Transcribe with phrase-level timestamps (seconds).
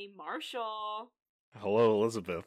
[0.00, 1.10] Hey, Marshall.
[1.58, 2.46] Hello, Elizabeth.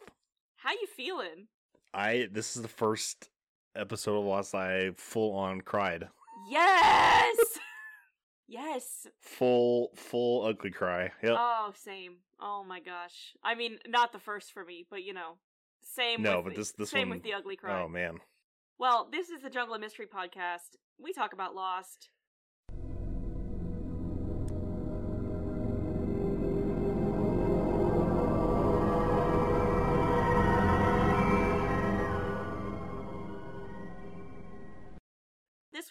[0.55, 1.45] How you feeling?
[1.93, 3.29] I this is the first
[3.75, 6.07] episode of Lost I full on cried.
[6.49, 7.37] Yes.
[8.47, 9.05] yes.
[9.19, 11.11] Full full ugly cry.
[11.21, 11.35] Yep.
[11.37, 12.15] Oh, same.
[12.41, 13.35] Oh my gosh.
[13.43, 15.33] I mean, not the first for me, but you know,
[15.83, 16.23] same.
[16.23, 17.79] No, with but the- this- this same one- with the ugly cry.
[17.83, 18.17] oh man.
[18.79, 20.75] Well, this is the Jungle of Mystery podcast.
[20.99, 22.09] We talk about Lost.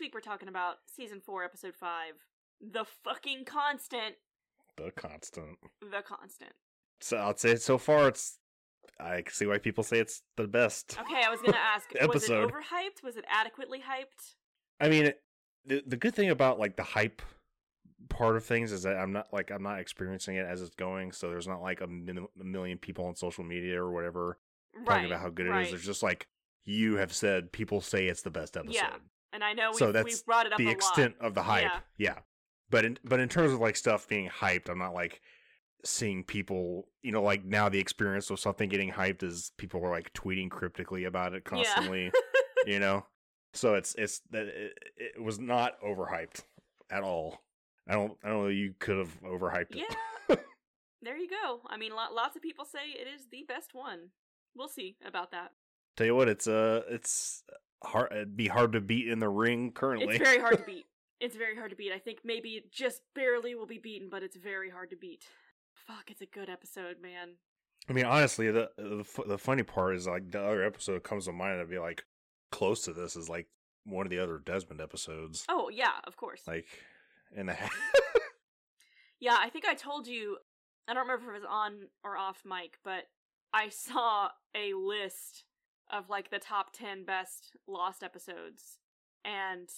[0.03, 2.15] Week we're talking about season 4, episode 5.
[2.61, 4.17] The fucking constant.
[4.77, 5.59] The constant.
[5.81, 6.53] The constant.
[7.01, 8.39] So I'd say so far it's
[8.99, 10.99] I see why people say it's the best.
[11.01, 12.51] Okay, I was gonna ask was it Episode.
[12.51, 13.03] overhyped?
[13.05, 14.35] Was it adequately hyped?
[14.81, 15.13] I mean,
[15.65, 17.23] the the good thing about like the hype
[18.09, 21.13] part of things is that I'm not like I'm not experiencing it as it's going,
[21.13, 24.39] so there's not like a, min- a million people on social media or whatever
[24.85, 25.67] talking about how good it right.
[25.67, 25.71] is.
[25.71, 26.27] There's just like
[26.65, 28.75] you have said, people say it's the best episode.
[28.75, 28.95] Yeah,
[29.33, 31.29] And I know we've, So that's we've brought it up the extent lot.
[31.29, 31.65] of the hype.
[31.65, 31.81] Yeah.
[31.99, 32.19] Yeah.
[32.71, 35.21] But in but in terms of like stuff being hyped, I'm not like
[35.85, 39.91] seeing people, you know, like now the experience of something getting hyped is people are
[39.91, 41.51] like tweeting cryptically about it Yeah.
[41.51, 42.13] constantly,
[42.67, 43.05] you know.
[43.55, 46.43] So it's it's that it, it was not overhyped
[46.91, 47.43] at all.
[47.89, 49.85] I don't I don't know you could have overhyped it.
[50.31, 50.37] Yeah.
[51.03, 51.61] there you go.
[51.67, 54.11] I mean, lo- lots of people say it is the best one.
[54.55, 55.51] We'll see about that.
[55.97, 57.43] Tell you what, it's uh it's
[57.85, 60.17] hard it'd uh, be hard to beat in the ring currently.
[60.17, 60.87] It's very hard to beat.
[61.21, 61.93] It's very hard to beat.
[61.93, 65.23] I think maybe it just barely will be beaten, but it's very hard to beat.
[65.75, 67.35] Fuck, it's a good episode, man.
[67.89, 71.27] I mean, honestly, the uh, the the funny part is like the other episode comes
[71.27, 72.05] to mind that'd be like
[72.51, 73.49] close to this is like
[73.85, 76.43] one of the other Desmond episodes, Oh, yeah, of course.
[76.47, 76.67] like
[77.35, 77.57] in the
[79.21, 80.37] Yeah, I think I told you.
[80.89, 83.05] I don't remember if it was on or off mic, but
[83.55, 85.45] I saw a list
[85.93, 88.79] of like the top 10 best Lost episodes.
[89.25, 89.69] And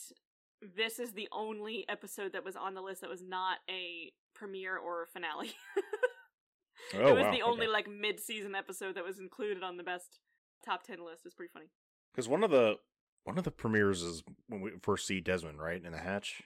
[0.76, 4.76] this is the only episode that was on the list that was not a premiere
[4.78, 5.52] or a finale.
[6.94, 9.82] oh it was wow, the only like mid season episode that was included on the
[9.82, 10.18] best
[10.64, 11.22] top 10 list.
[11.24, 11.66] It's pretty funny.
[12.12, 12.76] because one of the
[13.24, 16.42] one of the premieres is when we first see Desmond right in the hatch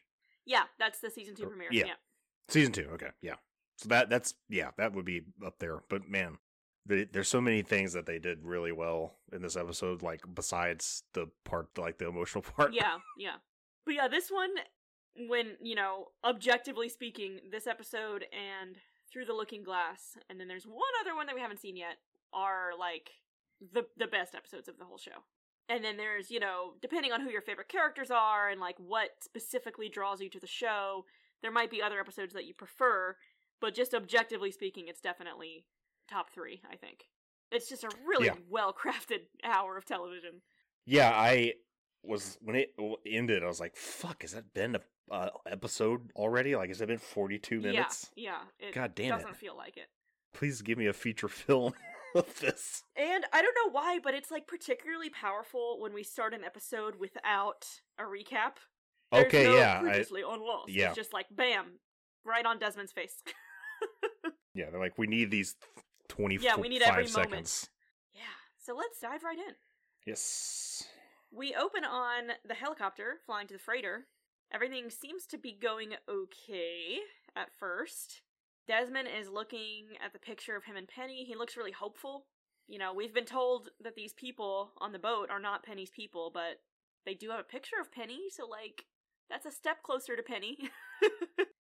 [0.47, 1.69] Yeah, that's the season 2 Oh, premiere.
[1.73, 1.85] yeah.
[1.87, 1.93] yeah.
[2.49, 2.89] season two.
[2.95, 3.35] Okay, yeah,
[3.77, 5.81] so that that's yeah that would be up there.
[5.89, 6.39] But man,
[6.89, 10.03] the, there's so many things that they did really well in this episode.
[10.03, 12.73] Like besides the part like the emotional part.
[12.73, 13.37] yeah, yeah.
[13.85, 14.51] But yeah, this one,
[15.29, 18.77] when, you know, objectively speaking, this episode and
[19.11, 21.97] Through the Looking Glass, and then there's one other one that we haven't seen yet,
[22.33, 23.11] are like
[23.73, 25.25] the the best episodes of the whole show.
[25.71, 29.11] And then there's, you know, depending on who your favorite characters are and like what
[29.21, 31.05] specifically draws you to the show,
[31.43, 33.17] there might be other episodes that you prefer,
[33.61, 35.67] but just objectively speaking, it's definitely
[36.09, 37.05] top three, I think.
[37.51, 38.35] It's just a really Yeah.
[38.49, 40.43] well crafted hour of television.
[40.87, 41.55] Yeah, I
[42.03, 42.75] was when it
[43.07, 43.43] ended.
[43.43, 44.81] I was like, "Fuck, has that been a
[45.11, 46.55] uh, episode already?
[46.57, 48.11] Like, has it been forty two minutes?
[48.17, 48.69] Yeah, yeah.
[48.69, 49.17] It God damn it.
[49.23, 49.89] doesn't feel like it.
[50.35, 51.73] Please give me a feature film
[52.15, 56.35] of this." And I don't know why, but it's like particularly powerful when we start
[56.35, 57.67] an episode without
[57.99, 58.57] a recap.
[59.11, 60.69] There's Okay, no yeah, I, Previously on Lost.
[60.71, 60.89] yeah.
[60.89, 61.79] It's just like bam,
[62.25, 63.23] right on Desmond's face.
[64.55, 64.71] yeah.
[64.71, 65.57] They're like, we need these
[66.09, 67.69] twenty Yeah, we need every five moment.
[68.15, 68.23] yeah.
[68.59, 69.55] So let's dive right in.
[70.07, 70.85] Yes.
[71.31, 74.07] We open on the helicopter flying to the freighter.
[74.53, 76.99] Everything seems to be going okay
[77.37, 78.23] at first.
[78.67, 81.25] Desmond is looking at the picture of him and Penny.
[81.25, 82.27] He looks really hopeful.
[82.67, 86.31] You know, we've been told that these people on the boat are not Penny's people,
[86.33, 86.61] but
[87.07, 88.85] they do have a picture of Penny, so like
[89.31, 90.59] that's a step closer to Penny.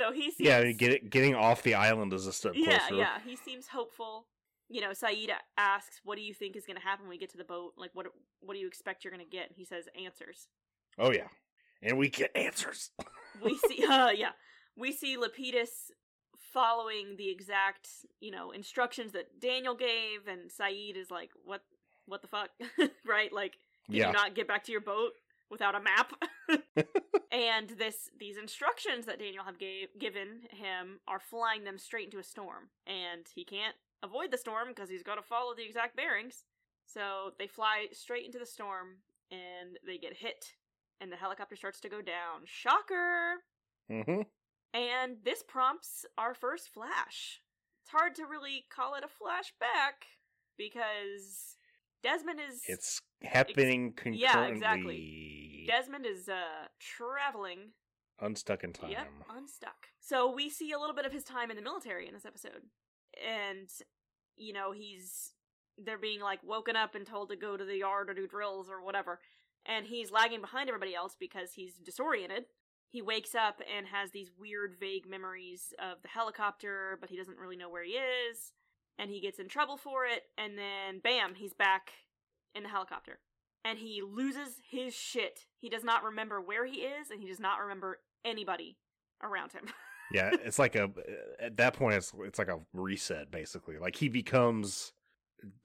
[0.00, 2.70] so he seems Yeah, I mean, get getting off the island is a step closer.
[2.70, 3.18] yeah, yeah.
[3.24, 4.26] He seems hopeful.
[4.68, 7.30] You know, Sayid asks, "What do you think is going to happen when we get
[7.30, 7.72] to the boat?
[7.76, 8.06] Like, what
[8.40, 10.48] what do you expect you're going to get?" And he says, "Answers."
[10.98, 11.28] Oh yeah,
[11.82, 12.90] and we get answers.
[13.42, 14.32] We see, uh, yeah,
[14.76, 15.90] we see Lapidus
[16.52, 17.88] following the exact,
[18.20, 21.62] you know, instructions that Daniel gave, and Sayid is like, "What,
[22.06, 22.50] what the fuck?"
[23.06, 23.32] right?
[23.32, 23.54] Like,
[23.86, 24.06] can yeah.
[24.08, 25.12] you not get back to your boat
[25.50, 26.12] without a map?
[27.32, 32.18] and this these instructions that Daniel have gave, given him are flying them straight into
[32.18, 35.96] a storm, and he can't avoid the storm because he's got to follow the exact
[35.96, 36.44] bearings.
[36.86, 38.98] So they fly straight into the storm,
[39.30, 40.54] and they get hit,
[41.00, 42.42] and the helicopter starts to go down.
[42.46, 43.44] Shocker!
[43.88, 44.22] hmm
[44.74, 47.40] And this prompts our first flash.
[47.82, 50.06] It's hard to really call it a flashback
[50.56, 51.56] because
[52.02, 54.20] Desmond is It's happening concurrently.
[54.22, 55.64] yeah, exactly.
[55.68, 57.72] Desmond is uh traveling.
[58.20, 58.90] Unstuck in time.
[58.90, 59.86] Yep, unstuck.
[60.00, 62.62] So we see a little bit of his time in the military in this episode.
[63.26, 63.68] and
[64.36, 65.32] you know he's
[65.84, 68.68] they're being like woken up and told to go to the yard or do drills
[68.70, 69.18] or whatever
[69.66, 72.44] and he's lagging behind everybody else because he's disoriented
[72.90, 77.38] he wakes up and has these weird vague memories of the helicopter but he doesn't
[77.38, 78.52] really know where he is
[79.00, 81.90] and he gets in trouble for it and then bam he's back
[82.54, 83.18] in the helicopter.
[83.64, 85.46] And he loses his shit.
[85.58, 88.76] He does not remember where he is and he does not remember anybody
[89.22, 89.64] around him.
[90.12, 90.90] Yeah, it's like a
[91.38, 93.78] at that point it's it's like a reset basically.
[93.78, 94.92] Like he becomes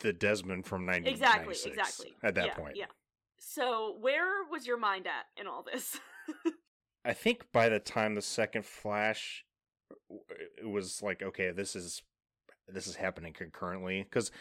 [0.02, 2.14] the Desmond from 90 exactly exactly.
[2.22, 2.76] at that Yeah, point.
[2.76, 2.86] yeah.
[3.40, 6.00] So where was your mind at in all this?
[7.04, 9.46] I think by the time the second flash
[10.62, 12.04] it was like okay, this is
[12.68, 14.32] this is happening concurrently cuz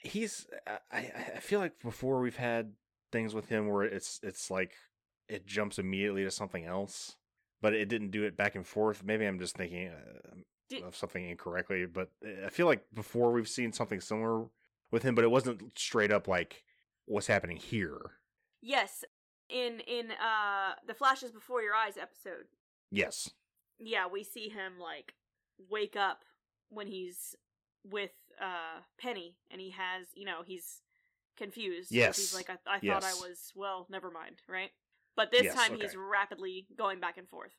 [0.00, 0.98] he's I I
[1.36, 2.74] I feel like before we've had
[3.12, 4.74] things with him where it's it's like
[5.28, 7.16] it jumps immediately to something else,
[7.60, 9.02] but it didn't do it back and forth.
[9.02, 10.36] Maybe I'm just thinking uh,
[10.68, 12.10] Did- of something incorrectly, but
[12.44, 14.46] I feel like before we've seen something similar
[14.92, 16.64] with him, but it wasn't straight up like
[17.06, 18.18] what's happening here.
[18.62, 19.04] yes
[19.48, 22.46] in in uh the flashes before your eyes episode
[22.90, 23.30] Yes.
[23.78, 25.14] yeah we see him like
[25.70, 26.24] wake up
[26.70, 27.34] when he's
[27.84, 28.10] with
[28.40, 30.80] uh penny and he has you know he's
[31.36, 31.92] confused.
[31.92, 32.16] Yes.
[32.16, 34.70] he's like i, I thought i was well never mind right?
[35.16, 37.52] But this Yes, time he's rapidly going back and forth.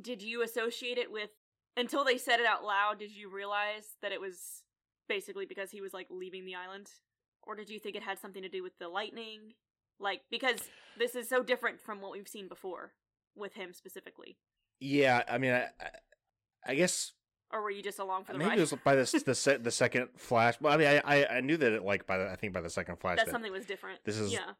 [0.00, 1.30] Did you associate it with
[1.76, 4.62] until they said it out loud did you realize that it was
[5.08, 6.88] basically because he was like leaving the island?
[7.42, 9.54] Or did you think it had something to do with the lightning?
[9.98, 10.60] Like because
[10.98, 12.92] this is so different from what we've seen before
[13.34, 14.36] with him specifically.
[14.78, 15.66] Yeah, I mean, I,
[16.66, 17.12] I guess
[17.52, 19.58] or were you just along for the maybe ride it was by this the se-
[19.58, 20.60] the second flash.
[20.60, 22.60] Well, I mean, I, I I knew that it like by the, I think by
[22.60, 24.52] the second flash that that something was different this is- yeah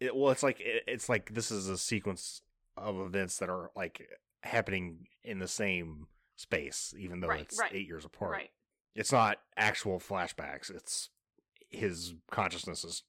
[0.00, 2.42] it, well, it's like it, it's like this is a sequence
[2.76, 4.08] of events that are like
[4.42, 6.06] happening in the same
[6.36, 8.32] space, even though Right, it's right, eight years apart.
[8.32, 8.50] right
[8.94, 10.70] It's not actual flashbacks.
[10.74, 11.10] It's
[11.68, 13.02] his consciousness is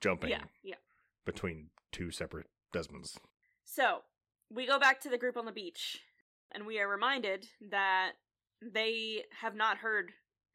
[0.00, 0.76] jumping yeah yeah
[1.24, 3.16] between two separate Desmonds.
[3.64, 4.02] So,
[4.50, 6.00] we go back to the group on the beach,
[6.52, 8.12] and we are reminded that
[8.62, 10.12] they have not heard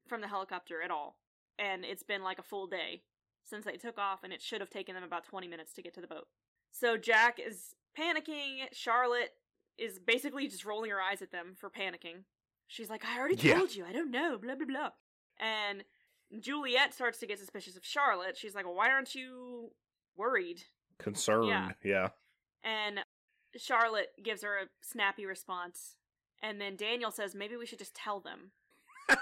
[0.08, 1.18] from the helicopter at all.
[1.60, 3.04] And it's been like a full day
[3.44, 5.94] since they took off, and it should have taken them about 20 minutes to get
[5.96, 6.28] to the boat.
[6.72, 8.66] So, Jack is panicking.
[8.72, 9.32] Charlotte
[9.78, 12.24] is basically just rolling her eyes at them for panicking.
[12.68, 13.58] She's like, I already Yeah.
[13.58, 14.90] told you, I don't know, blah, blah, blah.
[15.40, 15.84] And
[16.40, 18.38] Juliet starts to get suspicious of Charlotte.
[18.38, 19.72] She's like, well, Why aren't you
[20.16, 20.64] worried?
[21.00, 21.48] Concerned.
[21.48, 21.72] Yeah.
[21.84, 22.10] yeah.
[22.64, 23.00] And
[23.58, 25.98] Charlotte gives her a snappy response.
[26.44, 28.52] And then Daniel says, maybe we should just tell them.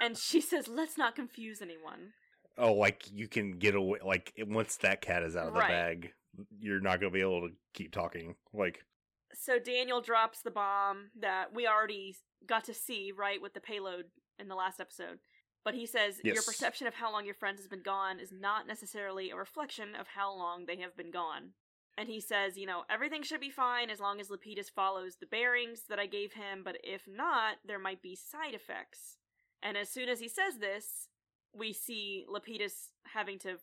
[0.00, 2.12] And she says, let's not confuse anyone.
[2.58, 4.00] Oh, like you can get away.
[4.04, 5.68] Like once that cat is out of the Right.
[5.68, 6.12] bag,
[6.58, 8.34] you're not gonna be able to keep talking.
[8.52, 8.84] Like
[9.32, 12.16] So Daniel drops the bomb that we already
[12.46, 14.06] got to see, right, with the payload
[14.38, 15.18] in the last episode.
[15.64, 18.66] But he says, Your perception of how long your friend has been gone is not
[18.66, 21.50] necessarily a reflection of how long they have been gone.
[21.98, 25.26] And he says, you know, everything should be fine as long as Lapidus follows the
[25.26, 29.18] bearings that I gave him, but if not, there might be side effects.
[29.62, 31.08] And as soon as he says this,
[31.54, 33.58] we see Lapidus having to,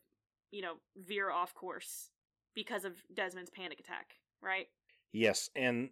[0.51, 2.11] you know, veer off course
[2.55, 4.67] because of Desmond's panic attack, right?
[5.11, 5.89] yes, and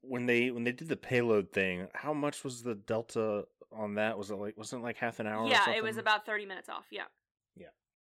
[0.00, 4.16] when they when they did the payload thing, how much was the delta on that?
[4.16, 5.44] Was it like wasn't it like half an hour?
[5.44, 6.86] or yeah, it was about 30 minutes off.
[6.90, 7.04] Yeah.
[7.56, 7.68] Yeah.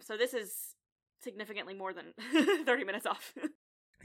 [0.01, 0.75] So this is
[1.23, 2.13] significantly more than
[2.65, 3.33] 30 minutes off.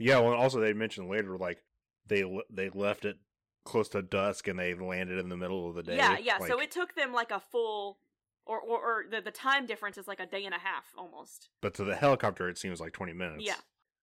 [0.01, 1.61] Yeah, well, also they mentioned later like
[2.07, 3.17] they they left it
[3.65, 5.97] close to dusk and they landed in the middle of the day.
[5.97, 6.37] yeah, yeah.
[6.39, 7.99] so it took them like a full
[8.45, 11.49] or or, or the, the time difference is like a day and a half almost.
[11.61, 13.43] but to the helicopter it seems like twenty minutes.
[13.43, 13.55] Yeah.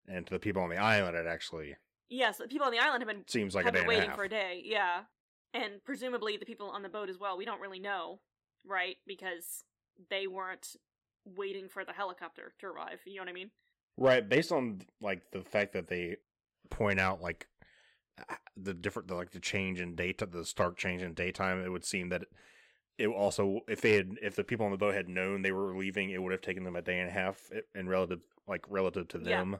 [0.07, 1.75] and to the people on the island it actually
[2.09, 3.89] Yeah, so the people on the island have been seems like have a day been
[3.89, 4.61] and a waiting for a day.
[4.63, 5.01] Yeah.
[5.53, 7.37] And presumably the people on the boat as well.
[7.39, 8.19] We don't really know,
[8.65, 8.97] right?
[9.07, 9.63] Because
[10.11, 10.75] they weren't
[11.35, 12.99] waiting for the helicopter to arrive.
[13.05, 13.51] You know what I mean?
[13.97, 16.17] Right, based on like the fact that they
[16.69, 17.47] point out like
[18.55, 21.85] the different the, like the change in data the stark change in daytime it would
[21.85, 22.23] seem that
[22.97, 25.77] it also if they had if the people on the boat had known they were
[25.77, 28.21] leaving it would have taken them a day and a half eh, i- in relative
[28.47, 29.37] like relative to Yeah.
[29.37, 29.57] them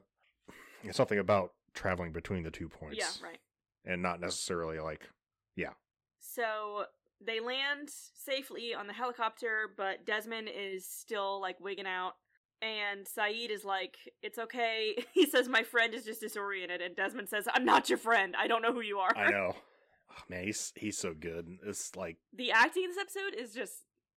[0.84, 3.40] it's something about traveling between the two points Yeah, right.
[3.86, 5.08] and not necessarily like
[5.56, 5.74] yeah
[6.20, 6.86] So
[7.26, 12.14] they land safely on the helicopter, but Desmond is still like wigging out.
[12.62, 15.04] And Sayid is like, It's okay.
[15.14, 16.82] He says, My friend is just disoriented.
[16.82, 18.36] And Desmond says, I'm not your friend.
[18.38, 19.16] I don't know who you are.
[19.16, 19.54] i know
[20.12, 23.74] oh, man he's he's so good it's like The acting in this episode is just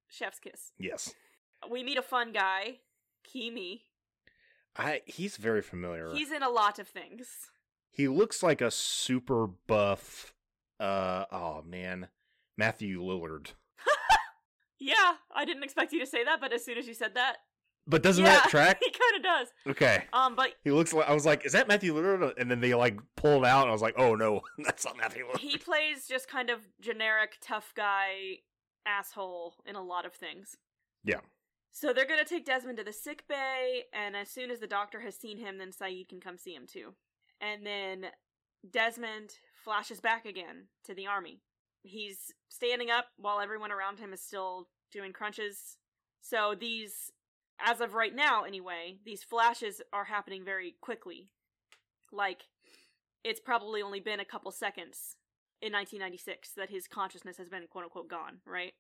[0.09, 0.73] chef's kiss.
[0.79, 1.13] yes
[1.71, 2.79] We meet a fun guy,
[3.29, 3.81] Keamy.
[4.77, 7.29] i he's very familiar He's in a lot of things.
[7.93, 10.33] He looks like a super buff
[10.79, 12.09] uh oh man,
[12.61, 13.55] Matthew Lillard.
[14.83, 17.37] Yeah, I didn't expect you to say that, but as soon as you said that,
[17.87, 18.79] But doesn't yeah, that track?
[18.85, 19.49] he kind of does.
[19.69, 20.05] Okay.
[20.15, 22.33] Um, but He looks like I was like, is that Matthew Lillard?
[22.39, 25.27] And then they like pulled out, and I was like, oh no, that's not Matthew
[25.27, 25.41] Lillard.
[25.41, 28.39] he plays just kind of generic tough guy
[28.87, 30.57] asshole in a lot of things.
[31.05, 31.21] Yeah.
[31.73, 35.01] So they're gonna take Desmond to the sick bay, and as soon as the doctor
[35.01, 36.95] has seen him, then Sayid can come see him too.
[37.41, 38.07] And then
[38.69, 41.43] Desmond flashes back again to the army.
[41.83, 45.79] He's standing up while everyone around him is still doing crunches.
[46.21, 47.11] So these,
[47.59, 51.29] as of right now anyway, these flashes are happening very quickly.
[52.13, 52.43] Like,
[53.25, 55.17] it's probably only been a couple seconds
[55.63, 58.73] in 1996 that his consciousness has been quote unquote gone, right?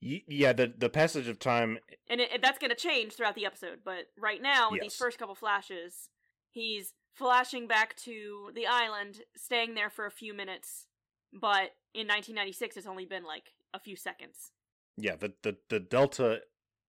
[0.00, 1.78] Yeah, the the passage of time.
[2.08, 3.78] and it, it- that's going to change throughout the episode.
[3.84, 6.10] But right now, with these first couple flashes,
[6.50, 10.86] he's flashing back to the island, staying there for a few minutes.
[11.40, 14.52] But in 1996, it's only been like a few seconds.
[14.96, 16.40] Yeah, the the the delta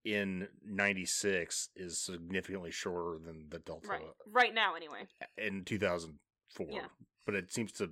[0.04, 5.06] in '96 is significantly shorter than the delta Right, right now, anyway.
[5.36, 6.66] in 2004.
[6.70, 6.80] Yeah.
[7.26, 7.90] But it seems to,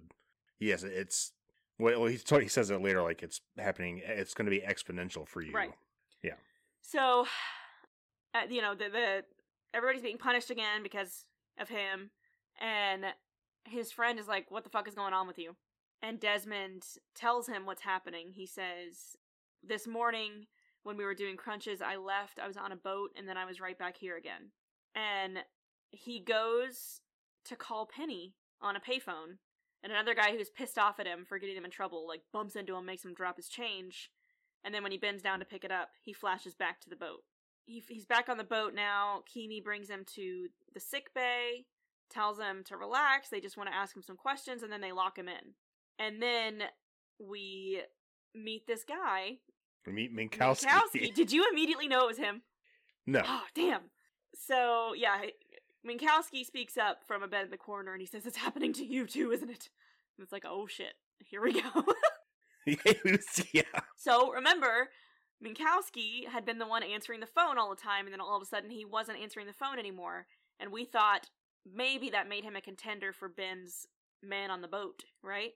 [0.58, 1.32] yes, it's.
[1.78, 4.00] Well, he he says it later, like it's happening.
[4.02, 5.52] It's going to be exponential for you.
[5.52, 5.75] Right.
[6.22, 6.34] Yeah
[6.86, 7.26] so,
[8.34, 9.25] uh, you know, the the
[9.75, 11.26] everybody's being punished again because
[11.58, 12.10] of him,
[12.60, 13.04] and
[13.64, 15.56] his friend is like, "What the fuck is going on with you?"
[16.06, 16.84] And Desmond
[17.14, 18.30] tells him what's happening.
[18.30, 19.16] He says,
[19.62, 20.46] "This morning
[20.82, 22.38] when we were doing crunches, I left.
[22.38, 24.52] I was on a boat, and then I was right back here again."
[24.94, 25.44] And
[25.90, 27.00] he goes
[27.44, 29.38] to call Penny on a payphone,
[29.82, 32.56] and another guy who's pissed off at him for getting him in trouble, like bumps
[32.56, 34.10] into him, makes him drop his change
[34.66, 36.96] and then when he bends down to pick it up, he flashes back to the
[36.96, 37.22] boat.
[37.66, 39.22] He, he's back on the boat now.
[39.32, 41.66] Keamy brings him to the sick bay,
[42.10, 43.28] tells him to relax.
[43.28, 45.54] They just want to ask him some questions, and then they lock him in.
[45.98, 46.62] And then
[47.18, 47.80] we
[48.34, 49.38] meet this guy,
[49.86, 50.66] We meet Minkowski.
[50.66, 51.14] Minkowski.
[51.14, 52.42] Did you immediately know it was him?
[53.06, 53.22] no.
[53.26, 53.82] Oh, damn.
[54.34, 55.22] So, yeah,
[55.86, 58.84] Minkowski speaks up from a bed in the corner and he says, It's happening to
[58.84, 59.70] you too, isn't it?
[60.16, 61.84] And it's like, oh shit, here we go.
[63.52, 63.62] yeah.
[63.96, 64.88] So remember,
[65.44, 68.42] Minkowski had been the one answering the phone all the time, and then all of
[68.42, 70.26] a sudden he wasn't answering the phone anymore.
[70.58, 71.28] And we thought
[71.70, 73.86] maybe that made him a contender for Ben's
[74.22, 75.52] man on the boat, right?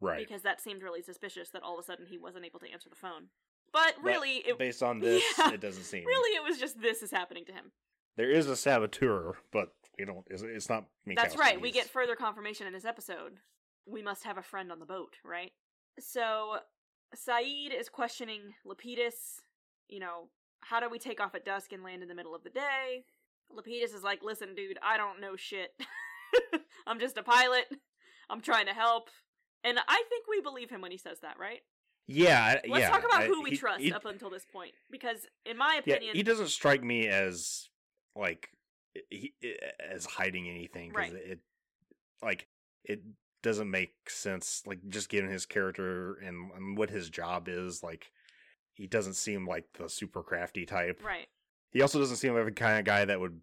[0.00, 0.26] Right.
[0.26, 2.88] Because that seemed really suspicious that all of a sudden he wasn't able to answer
[2.88, 3.28] the phone.
[3.72, 5.52] But But really, it Based on this, Yeah.
[5.52, 6.04] it doesn't seem.
[6.04, 7.72] really it was just this is happening to him.
[8.16, 10.24] There is a saboteur, but we don't.
[10.30, 10.84] It's, it's not.
[11.06, 11.16] Minkowski.
[11.16, 11.60] That's right.
[11.60, 13.32] We get further confirmation in this episode.
[13.86, 15.52] We must have a friend on the boat, right?
[16.00, 16.56] So
[17.14, 19.40] Sayid is questioning Lapidus.
[19.88, 20.28] You know,
[20.60, 23.04] how do we take off at dusk and land in the middle of the day?
[23.54, 25.70] Lapidus is like, listen, dude, I don't know shit.
[26.86, 27.66] I'm just a pilot.
[28.30, 29.08] I'm trying to help.
[29.64, 31.60] And I think we believe him when he says that, right?
[32.06, 32.60] Yeah.
[32.68, 32.90] Let's yeah.
[32.90, 34.72] talk about I- who we he- trust he- up until this point.
[34.90, 37.68] Because, in my Yeah, opinion, he doesn't strike me as
[38.14, 38.50] like
[39.10, 39.34] he,
[39.80, 41.22] as hiding anything because Right.
[41.22, 41.40] it
[42.22, 42.48] like
[42.84, 43.02] it
[43.42, 44.62] doesn't make sense.
[44.66, 48.10] Like just given his character and, and what his job is, like
[48.74, 51.02] he doesn't seem like the super crafty type.
[51.04, 51.28] right.
[51.72, 53.40] He also doesn't seem like the kind of guy that would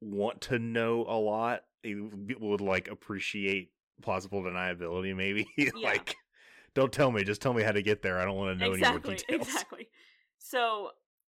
[0.00, 1.64] want to know a lot.
[1.82, 3.70] He would, like appreciate
[4.02, 5.46] plausible deniability, maybe.
[5.82, 6.16] like,
[6.74, 8.18] don't tell me, just tell me how to get there.
[8.18, 9.48] I don't want to know any more exactly, details.
[9.48, 9.88] exactly.
[10.38, 10.90] So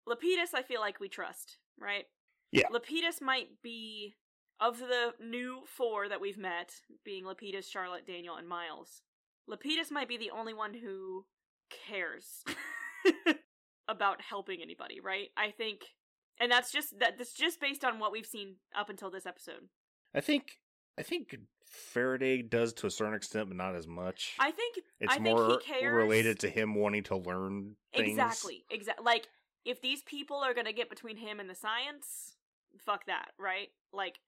[0.07, 2.05] Lapidus, I feel like we trust, right?
[2.51, 2.67] Yeah.
[2.71, 4.15] Lapidus might be
[4.59, 9.01] of the new four that we've met, being Lapidus, Charlotte, Daniel, and Miles.
[9.49, 11.25] Lapidus might be the only one who
[11.87, 12.43] cares
[13.87, 15.29] about helping anybody, right?
[15.35, 15.81] I think,
[16.39, 17.17] and that's just that.
[17.17, 19.67] That's just based on what we've seen up until this episode.
[20.15, 20.59] I think
[20.97, 21.35] I think
[21.73, 24.33] Faraday does to a certain extent, but not as much.
[24.39, 25.93] I think it's I think he more cares.
[25.93, 28.09] related to him wanting to learn things.
[28.09, 28.63] Exactly.
[28.69, 29.03] Exactly.
[29.03, 29.27] Like
[29.65, 32.35] if these people are going to get between him and the science,
[32.77, 33.69] fuck that, right?
[33.91, 34.19] Like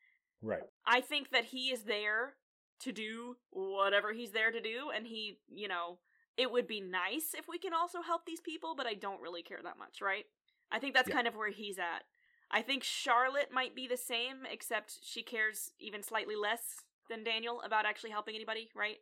[0.42, 0.64] Right.
[0.86, 2.36] I think that he is there
[2.82, 6.00] to do whatever he's there to do and he, you know,
[6.38, 9.42] it would be nice if we can also help these people, but I don't really
[9.44, 10.25] care that much, right?
[10.72, 11.16] I think that's Yeah.
[11.16, 12.04] kind of where he's at.
[12.52, 17.62] I think Charlotte might be the same except she cares even slightly less than Daniel
[17.66, 18.98] about actually helping anybody, right?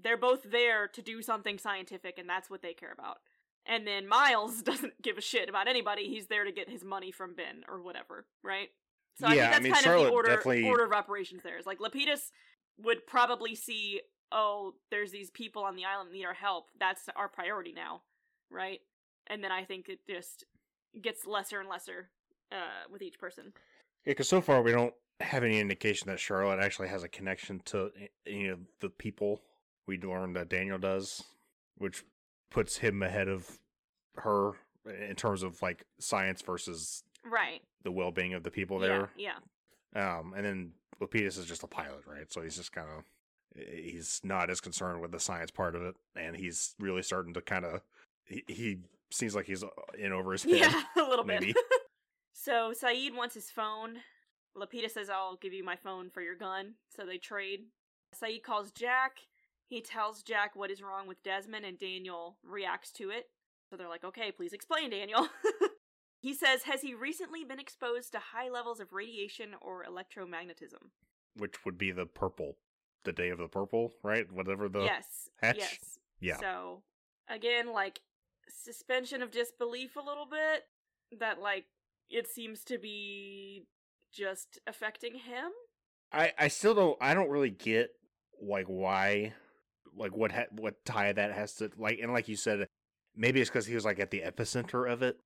[0.00, 3.18] They're both there to do something scientific and that's what they care about.
[3.66, 6.08] And then Miles doesn't give a shit about anybody.
[6.08, 8.68] He's there to get his money from Ben or whatever, right?
[9.18, 11.42] So I Yeah, I think that's mean, kind of the order definitely- order of operations
[11.42, 11.58] there.
[11.58, 12.30] Is like Lapidus
[12.78, 14.00] would probably see,
[14.32, 16.66] oh, there's these people on the island that need our help.
[16.78, 18.02] That's our priority now,
[18.50, 18.80] right?
[19.28, 20.44] And then I think it just
[21.00, 22.10] gets lesser and lesser
[22.52, 23.52] uh, with each person.
[24.04, 27.60] Yeah, because so far we don't have any indication that Charlotte actually has a connection
[27.66, 27.90] to
[28.26, 29.40] any of the people
[29.86, 31.22] we learned that Daniel does,
[31.78, 32.04] which
[32.50, 33.58] puts him ahead of
[34.16, 34.52] her
[35.08, 37.62] in terms of like science versus Right.
[37.82, 39.10] the well being of the people there.
[39.16, 39.36] Yeah.
[39.96, 42.30] Um, and then Lapidus is just a pilot, right?
[42.32, 43.04] So he's just kind of
[43.76, 47.40] he's not as concerned with the science part of it, and he's really starting to
[47.40, 47.80] kind of
[48.24, 48.78] he, he
[49.10, 49.68] seems like he's uh,
[49.98, 50.52] in over his head.
[50.58, 51.52] Yeah, a little maybe.
[51.52, 51.56] bit.
[52.32, 53.98] so Sayid wants his phone.
[54.56, 56.74] Lapidus says, I'll give you my phone for your gun.
[56.94, 57.60] So they trade.
[58.14, 59.18] Sayid calls Jack.
[59.66, 63.26] He tells Jack what is wrong with Desmond, and Daniel reacts to it.
[63.68, 65.26] So they're like, okay, please explain, Daniel.
[66.20, 70.90] he says, Has he recently been exposed to high levels of radiation or electromagnetism?
[71.36, 72.56] which would be the purple,
[73.04, 74.30] the day of the purple, right?
[74.32, 75.28] Whatever the yes.
[75.42, 75.56] hatch?
[75.58, 75.98] Yes.
[76.20, 76.82] yeah, So,
[77.28, 78.00] again, like,
[78.48, 80.64] suspension of disbelief a little bit.
[81.18, 81.66] That, like,
[82.10, 83.66] it seems to be
[84.14, 85.50] just affecting him.
[86.12, 87.90] I I still don't I don't really get
[88.40, 89.32] like why
[89.96, 92.66] like what ha- what tie that has to like and like you said
[93.16, 95.16] maybe it's because he was like at the epicenter of it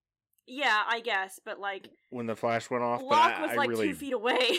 [0.47, 3.03] Yeah, I guess, but, like, when the flash went off.
[3.03, 4.59] Locke but I, was, I like, really two feet away.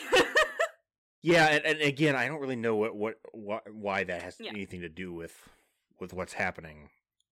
[1.22, 4.52] yeah, and, and again I don't really know what what, what why that has Yeah.
[4.52, 5.34] anything to do with
[6.00, 6.90] with what's happening.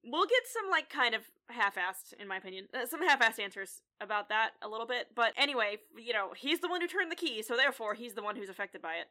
[0.09, 4.29] We'll get some, like, kind of half-assed, in my opinion, uh, some half-assed answers about
[4.29, 5.07] that a little bit.
[5.15, 8.23] But anyway, you know, he's the one who turned the key, so therefore he's the
[8.23, 9.07] one who's affected by it,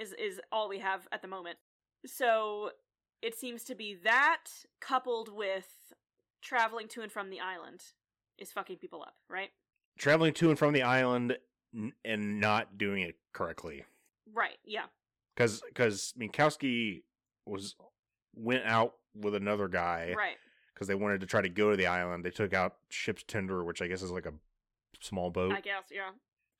[0.00, 1.58] is, is all we have at the moment.
[2.06, 2.70] So,
[3.20, 4.44] it seems to be that
[4.80, 5.92] coupled with
[6.40, 7.82] traveling to and from the island
[8.38, 9.50] is fucking people up, right?
[9.98, 11.36] Traveling to and from the island
[11.74, 13.84] n- and not doing it correctly.
[14.32, 14.84] Right, yeah.
[15.34, 17.02] because because Minkowski
[17.44, 17.74] was
[18.34, 20.36] went out with another guy Right.
[20.74, 22.24] because they wanted to try to go to the island.
[22.24, 24.34] They took out ship's tender, which I guess is like a
[25.00, 25.52] small boat.
[25.52, 26.10] I guess, yeah.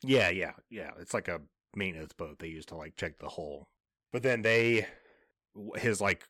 [0.02, 0.90] Yeah, yeah, yeah.
[1.00, 1.40] It's like a
[1.74, 3.68] maintenance boat they use to like check the hull.
[4.12, 4.86] But then they,
[5.76, 6.24] his like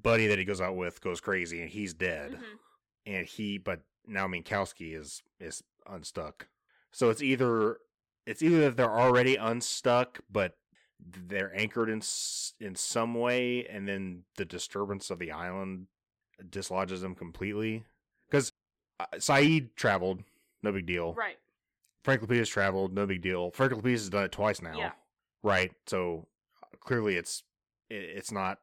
[0.00, 2.32] buddy that he goes out with goes crazy and he's dead.
[2.32, 2.58] Mhm.
[3.06, 6.48] And he, but now Minkowski is is unstuck.
[6.92, 7.78] So it's either
[8.26, 10.56] it's either that they're already unstuck, but
[11.26, 12.02] they're anchored in
[12.60, 15.86] in some way, and then the disturbance of the island
[16.50, 17.84] dislodges them completely.
[18.30, 18.52] Because
[19.00, 20.22] uh, Sayid traveled,
[20.62, 21.14] no big deal.
[21.14, 21.36] Right.
[22.04, 23.50] Frank Lapidus traveled, no big deal.
[23.52, 24.92] Frank Lapidus has done it twice now, Yeah.
[25.42, 25.72] right?
[25.86, 26.26] So
[26.62, 27.42] uh, clearly, it's
[27.90, 28.58] it, it's not.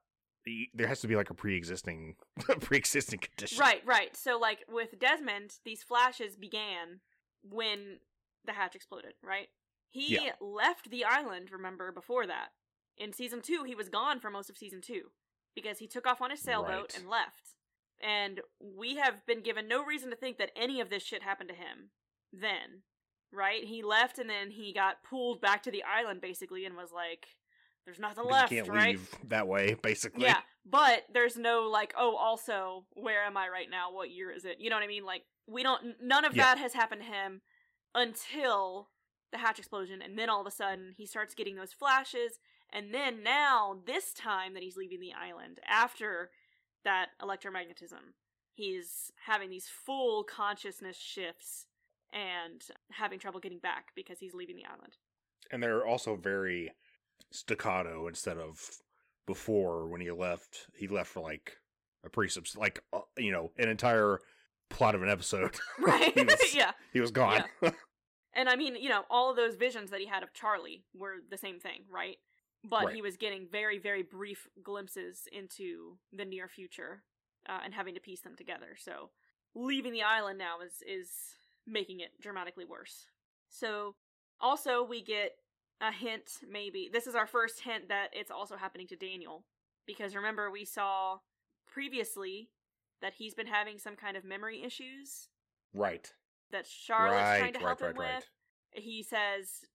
[0.74, 2.16] There has to be like a pre-existing
[2.62, 4.16] pre-existing condition, Right, right.
[4.18, 7.02] So, like, with Desmond, these flashes began
[7.44, 8.00] when
[8.46, 9.48] the hatch exploded, right?
[9.90, 10.36] He Yeah.
[10.40, 12.54] left the island, remember, before that.
[12.98, 15.12] In season two, he was gone for most of season two
[15.56, 16.98] because he took off on his sailboat Right.
[16.98, 17.56] and left.
[18.00, 21.50] And we have been given no reason to think that any of this shit happened
[21.50, 21.92] to him
[22.32, 22.84] then,
[23.32, 23.64] right?
[23.64, 27.38] He left and then he got pulled back to the island basically and was like,
[27.86, 28.88] there's nothing But left, you can't right?
[28.90, 30.24] leave that way, basically.
[30.24, 33.92] Yeah, but there's no like, oh, also, where am I right now?
[33.92, 34.60] What year is it?
[34.60, 35.06] You know what I mean?
[35.06, 36.00] Like, we don't.
[36.02, 36.44] None of Yeah.
[36.44, 37.42] that has happened to him
[37.96, 38.90] until
[39.32, 42.40] the hatch explosion, and then all of a sudden he starts getting those flashes,
[42.72, 46.30] and then now this time that he's leaving the island after
[46.84, 48.14] that electromagnetism,
[48.54, 51.66] he's having these full consciousness shifts
[52.12, 54.98] and having trouble getting back because he's leaving the island.
[55.52, 56.72] and they're also very
[57.32, 58.60] staccato instead of
[59.28, 60.68] before when he left.
[60.76, 61.58] He left for like
[62.04, 64.20] a pretty subs- like uh, you know an entire
[64.70, 65.56] plot of an episode.
[65.80, 66.14] Right?
[66.18, 66.72] he was yeah.
[66.94, 67.44] he was gone.
[68.40, 71.16] And I mean, you know, all of those visions that he had of Charlie were
[71.30, 72.16] the same thing, right?
[72.64, 72.96] But Right.
[72.96, 77.04] he was getting very, very brief glimpses into the near future
[77.50, 78.78] uh, and having to piece them together.
[78.78, 79.10] So
[79.56, 81.10] leaving the island now is is
[81.68, 83.08] making it dramatically worse.
[83.50, 83.96] So
[84.40, 85.32] also we get
[85.82, 89.44] a hint, maybe this is our first hint that it's also happening to Daniel
[89.86, 91.18] because remember we saw
[91.68, 92.52] previously
[93.02, 95.28] that he's been having some kind of memory issues
[95.74, 96.14] right.
[96.52, 97.40] That Charlotte's right.
[97.40, 97.92] trying to help right.
[97.92, 98.16] him Right.
[98.16, 98.84] with.
[98.84, 99.66] He says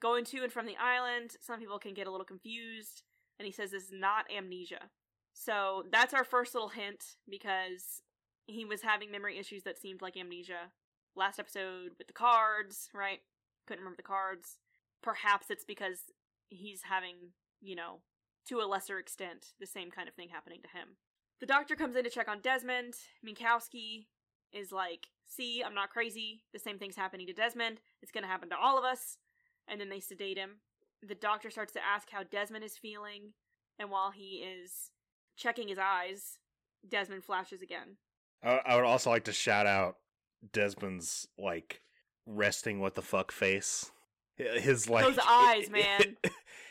[0.00, 3.02] going to and from the island, some people can get a little confused,
[3.38, 4.90] and he says this is not amnesia.
[5.34, 8.02] So that's our first little hint because
[8.46, 10.72] he was having memory issues that seemed like amnesia.
[11.14, 13.20] Last episode with the cards, right?
[13.66, 14.58] Couldn't remember the cards.
[15.02, 15.98] Perhaps it's because
[16.48, 17.16] he's having,
[17.60, 18.00] you know,
[18.48, 20.96] to a lesser extent, the same kind of thing happening to him.
[21.40, 22.94] The doctor comes in to check on Desmond.
[23.26, 24.06] Minkowski
[24.52, 26.42] is like, see, I'm not crazy.
[26.52, 27.80] The same thing's happening to Desmond.
[28.02, 29.18] It's gonna happen to all of us.
[29.68, 30.56] And then they sedate him.
[31.06, 33.32] The doctor starts to ask how Desmond is feeling.
[33.78, 34.90] And while he is
[35.36, 36.38] checking his eyes,
[36.88, 37.96] Desmond flashes again.
[38.42, 39.96] I, I would also like to shout out
[40.52, 41.80] Desmond's like
[42.26, 43.90] resting what the fuck face.
[44.36, 46.16] His like Those eyes, man.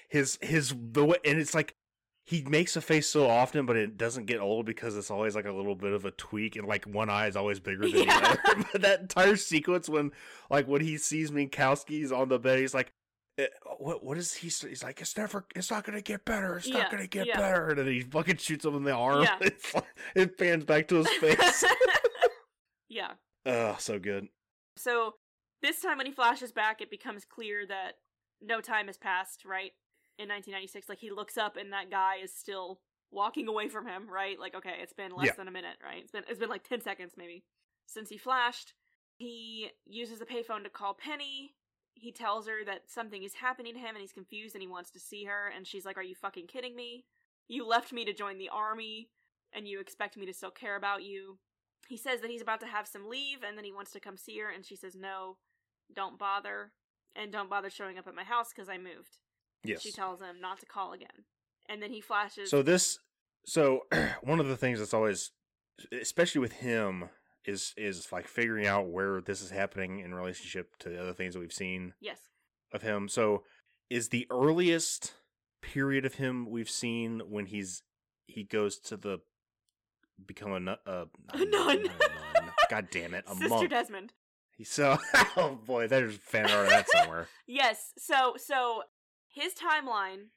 [0.09, 1.75] His his the way and it's like
[2.25, 5.45] he makes a face so often, but it doesn't get old because it's always like
[5.45, 8.19] a little bit of a tweak, and like one eye is always bigger than Yeah.
[8.19, 8.65] the other.
[8.71, 10.11] but that entire sequence when,
[10.49, 12.91] like, when he sees Minkowski's on the bed, he's like,
[13.37, 13.47] eh,
[13.79, 14.03] "What?
[14.03, 15.45] What is he?" He's like, "It's never.
[15.55, 16.57] It's not gonna get better.
[16.57, 17.37] It's Yeah, not gonna get yeah.
[17.39, 19.23] better." And then he fucking shoots him in the arm.
[19.23, 19.37] Yeah.
[19.41, 21.65] It's like- it pans back to his face.
[22.89, 23.11] yeah.
[23.45, 24.27] oh, so good.
[24.77, 25.15] So
[25.61, 27.93] this time when he flashes back, it becomes clear that
[28.41, 29.71] no time has passed, right?
[30.17, 32.79] In 1996, like he looks up and that guy is still
[33.11, 34.39] walking away from him, right?
[34.39, 35.33] Like, okay, it's been less Yeah.
[35.37, 36.01] than a minute, right?
[36.03, 37.43] It's been it's been like 10 seconds maybe
[37.87, 38.73] since he flashed.
[39.17, 41.55] He uses the payphone to call Penny.
[41.93, 44.91] He tells her that something is happening to him and he's confused and he wants
[44.91, 45.51] to see her.
[45.55, 47.05] And she's like, Are you fucking kidding me?
[47.47, 49.09] You left me to join the army
[49.53, 51.39] and you expect me to still care about you.
[51.89, 54.15] He says that he's about to have some leave and then he wants to come
[54.17, 54.49] see her.
[54.49, 55.37] And she says, No,
[55.93, 56.71] don't bother.
[57.15, 59.17] And don't bother showing up at my house because I moved.
[59.63, 59.81] Yes.
[59.81, 61.25] She tells him not to call again.
[61.69, 62.49] And then he flashes.
[62.49, 62.99] So this,
[63.45, 63.81] so
[64.21, 65.31] one of the things that's always,
[65.91, 67.09] especially with him,
[67.45, 71.33] is is like figuring out where this is happening in relationship to the other things
[71.33, 72.19] that we've seen yes.
[72.71, 73.07] of him.
[73.07, 73.43] So,
[73.89, 75.13] is the earliest
[75.61, 77.83] period of him we've seen when he's
[78.27, 79.19] he goes to the
[80.25, 80.77] become a nun?
[80.85, 81.89] Uh, A nun.
[82.69, 83.69] God damn it, a Sister monk.
[83.69, 84.13] Desmond.
[84.63, 84.97] So
[85.37, 87.27] oh boy, there's fan art of that somewhere.
[87.47, 87.93] Yes.
[87.97, 88.83] So so
[89.31, 90.27] his timeline,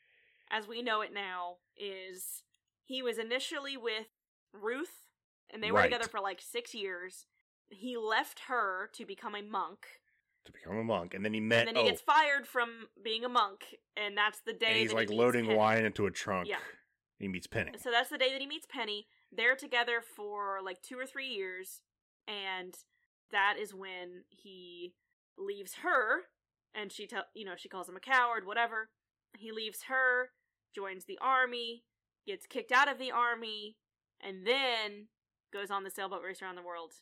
[0.51, 2.43] as we know it now, is
[2.85, 4.07] he was initially with
[4.53, 5.09] Ruth,
[5.51, 5.85] and they were Right.
[5.91, 7.27] together for like six years.
[7.71, 10.01] He left her to become a monk,
[10.45, 11.67] to become a monk, and then he met.
[11.67, 14.77] and then he oh, gets fired from being a monk, and that's the day and
[14.77, 15.57] he's like he loading Penny.
[15.57, 16.49] wine into a trunk.
[16.49, 16.59] Yeah.
[17.19, 17.73] He meets Penny.
[17.79, 19.07] So that's the day that he meets Penny.
[19.33, 21.81] They're together for like two or three years,
[22.29, 22.75] and
[23.31, 24.95] that is when he
[25.39, 26.25] leaves her,
[26.75, 28.89] and she tell you know she calls him a coward, whatever.
[29.37, 30.31] He leaves her,
[30.75, 31.85] joins the army,
[32.27, 33.77] gets kicked out of the army,
[34.21, 35.09] and then
[35.53, 36.93] goes on the sailboat race around the world,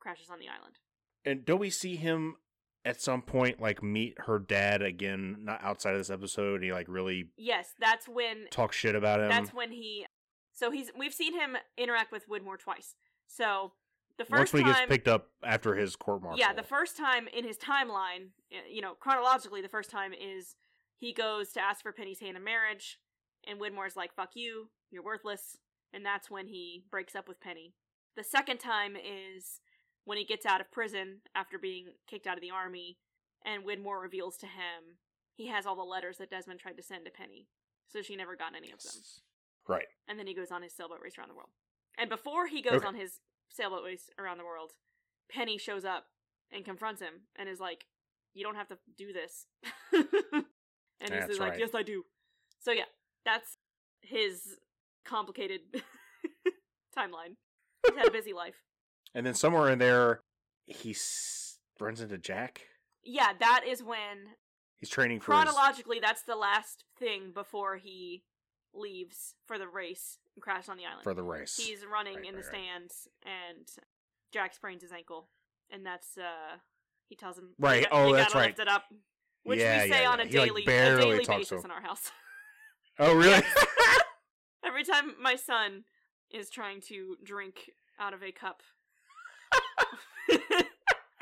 [0.00, 0.76] crashes on the island.
[1.24, 2.36] And don't we see him
[2.84, 5.36] at some point like meet her dad again?
[5.40, 6.62] Not outside of this episode.
[6.62, 9.28] He like really Yes, that's when talk shit about him.
[9.28, 10.06] that's when he.
[10.52, 12.94] So he's we've seen him interact with woodmore twice.
[13.26, 13.72] So
[14.20, 16.38] the first Once he time gets picked up after his court martial.
[16.38, 20.56] Yeah, the first time in his timeline, eh, you know, chronologically, the first time is
[20.98, 22.98] he goes to ask for Penny's hand in marriage,
[23.48, 25.56] and Widmore's like, fuck you, you're worthless,
[25.94, 27.72] and that's when he breaks up with Penny.
[28.14, 29.60] The second time is
[30.04, 32.98] when he gets out of prison after being kicked out of the army,
[33.42, 34.98] and Widmore reveals to him
[35.34, 37.48] he has all the letters that Desmond tried to send to Penny,
[37.88, 38.92] so she never got any of them.
[39.66, 39.86] Right.
[40.06, 41.48] And then he goes on his sailboat race around the world.
[41.96, 42.86] And before he goes Okay.
[42.86, 43.20] on his
[43.50, 44.72] sailboat race around the world,
[45.30, 46.04] Penny shows up
[46.52, 47.86] and confronts him and is like,
[48.34, 49.46] "You don't have to do this."
[49.92, 51.58] and he's like, right.
[51.58, 52.04] "Yes, I do."
[52.58, 52.84] So yeah,
[53.24, 53.58] that's
[54.02, 54.56] his
[55.04, 55.60] complicated
[56.96, 57.36] timeline.
[57.86, 58.56] He's had a busy life.
[59.12, 60.20] And then somewhere in there,
[60.66, 62.68] he s- runs into Jack.
[63.02, 64.36] Yeah, that is when
[64.78, 68.22] He's training for his, chronologically that's the last thing before he
[68.72, 71.02] leaves for the race and crashes on the island.
[71.04, 71.56] for the race.
[71.56, 72.62] He's running Right, in the right, right.
[72.80, 73.68] stands, and
[74.32, 75.28] Jack sprains his ankle,
[75.70, 76.56] and that's uh
[77.08, 78.46] he tells him, Right, got- oh, that's right.
[78.48, 78.84] lift it up,"
[79.42, 80.24] which Yeah, we say yeah, on yeah.
[80.24, 82.10] a He, like, daily, a daily basis in our house.
[83.00, 83.42] oh, really?
[84.64, 85.84] Every time my son
[86.30, 88.62] is trying to drink out of a cup,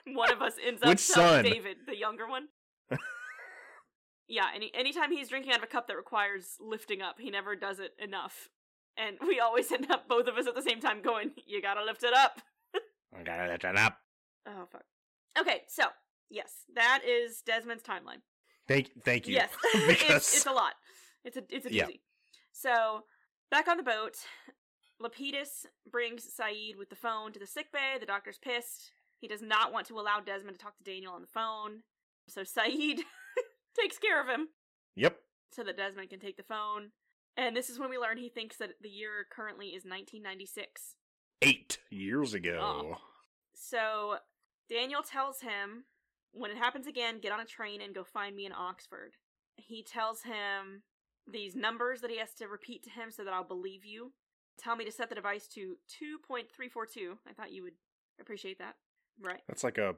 [0.07, 1.45] one of us ends up Which son?
[1.45, 2.49] David, the younger one.
[4.29, 7.57] yeah, any anytime he's drinking out of a cup that requires lifting up, he never
[7.57, 8.49] does it enough.
[8.99, 11.85] And we always end up both of us at the same time going, You gotta
[11.85, 12.41] lift it up.
[13.17, 13.99] I gotta lift it up.
[14.47, 14.85] Oh fuck.
[15.39, 15.85] Okay, so
[16.31, 18.23] yes, that is Desmond's timeline.
[18.67, 19.35] Thank, thank you.
[19.35, 19.51] Yes,
[19.87, 20.75] because it's, it's a lot.
[21.25, 21.73] It's a it's a doozy.
[21.73, 21.87] Yeah.
[22.53, 23.05] So
[23.51, 24.17] back on the boat,
[25.01, 27.97] Lapidus brings Sayid with the phone to the sick bay.
[28.01, 28.91] The doctor's pissed.
[29.21, 31.83] He does not want to allow Desmond to talk to Daniel on the phone.
[32.29, 33.01] So Sayid
[33.81, 34.49] takes care of him
[34.97, 35.17] yep.
[35.53, 36.91] so that Desmond can take the phone.
[37.39, 40.97] And this is when we learn he thinks that the year currently is 1996.
[41.41, 42.59] Eight years ago.
[42.61, 42.97] Oh.
[43.55, 44.17] So
[44.69, 45.85] Daniel tells him,
[46.33, 49.13] when it happens again, get on a train and go find me in Oxford.
[49.55, 50.83] He tells him
[51.31, 54.13] these numbers that he has to repeat to him so that I'll believe you.
[54.59, 55.77] Tell me to set the device to
[56.29, 57.19] 2.342.
[57.29, 57.75] I thought you would
[58.21, 58.75] appreciate that.
[59.23, 59.43] Right.
[59.47, 59.95] That's like a.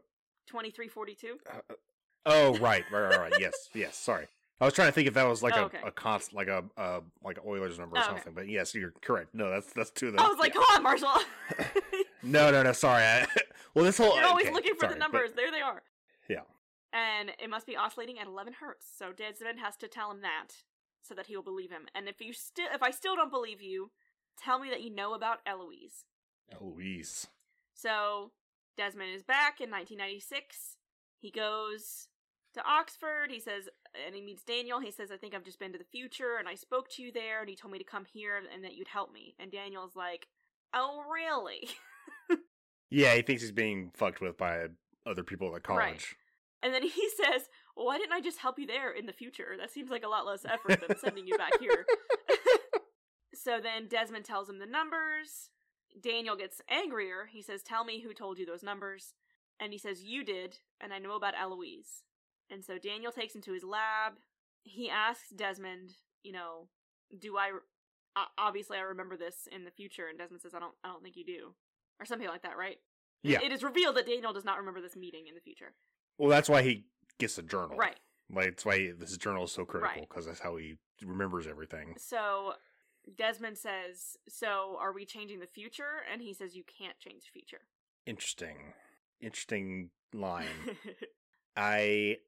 [0.46, 1.38] 2342.
[1.48, 1.74] Uh,
[2.26, 3.33] oh, right, right, right, right.
[3.38, 3.96] yes, yes.
[3.96, 4.26] Sorry,
[4.61, 5.79] I was trying to think if that was like Oh, a, okay.
[5.87, 8.14] a const, like a uh, like a Oilers number or Oh, okay.
[8.16, 8.35] something.
[8.35, 9.35] But yes, you're correct.
[9.35, 10.25] No, that's that's two of them.
[10.25, 10.61] I was like, yeah.
[10.66, 11.09] come on, Marshall.
[12.23, 12.73] No, no, no.
[12.73, 13.03] Sorry.
[13.03, 13.27] I,
[13.75, 15.31] well, this whole You're always okay, looking for sorry, the but- numbers.
[15.35, 15.81] There they are.
[16.29, 16.42] Yeah.
[16.92, 18.87] And it must be oscillating at 11 hertz.
[18.99, 20.49] So Desmond has to tell him that.
[21.03, 21.87] so that he will believe him.
[21.94, 23.90] And if you still if I still don't believe you,
[24.37, 26.05] tell me that you know about Eloise.
[26.53, 27.27] Eloise.
[27.73, 28.33] So
[28.77, 30.77] Desmond is back in 1996.
[31.20, 32.09] He goes
[32.54, 33.30] to Oxford.
[33.30, 33.68] He says,
[34.06, 34.80] and he meets Daniel.
[34.80, 37.12] He says, I think I've just been to the future and I spoke to you
[37.12, 39.34] there and he told me to come here and that you'd help me.
[39.38, 40.26] And Daniel's like,
[40.72, 41.68] Oh, really?
[42.90, 44.66] Yeah, he thinks he's being fucked with by
[45.06, 45.80] other people at college.
[45.80, 46.04] Right.
[46.62, 49.54] And then he says, Well, why didn't I just help you there in the future?
[49.58, 51.86] That seems like a lot less effort than sending you back here.
[53.34, 55.50] so then Desmond tells him the numbers.
[56.00, 57.28] Daniel gets angrier.
[57.30, 59.14] He says, Tell me who told you those numbers.
[59.60, 62.02] And he says, You did, and I know about Eloise.
[62.50, 64.14] And so Daniel takes him to his lab.
[64.64, 66.68] He asks Desmond, you know,
[67.18, 67.50] do I
[68.16, 71.02] o- obviously I remember this in the future and Desmond says I don't I don't
[71.02, 71.54] think you do.
[72.00, 72.78] Or something like that, right?
[73.22, 73.40] Yeah.
[73.42, 75.74] It is revealed that Daniel does not remember this meeting in the future.
[76.18, 76.84] Well, that's why he
[77.18, 77.76] gets a journal.
[77.76, 77.96] Right.
[78.32, 80.08] Like, that's why this journal is so critical Right.
[80.08, 81.94] because that's how he remembers everything.
[81.98, 82.54] So
[83.16, 87.32] Desmond says, "So are we changing the future?" And he says, "You can't change the
[87.32, 87.62] future."
[88.06, 88.72] Interesting.
[89.20, 90.46] Interesting line.
[91.56, 92.18] I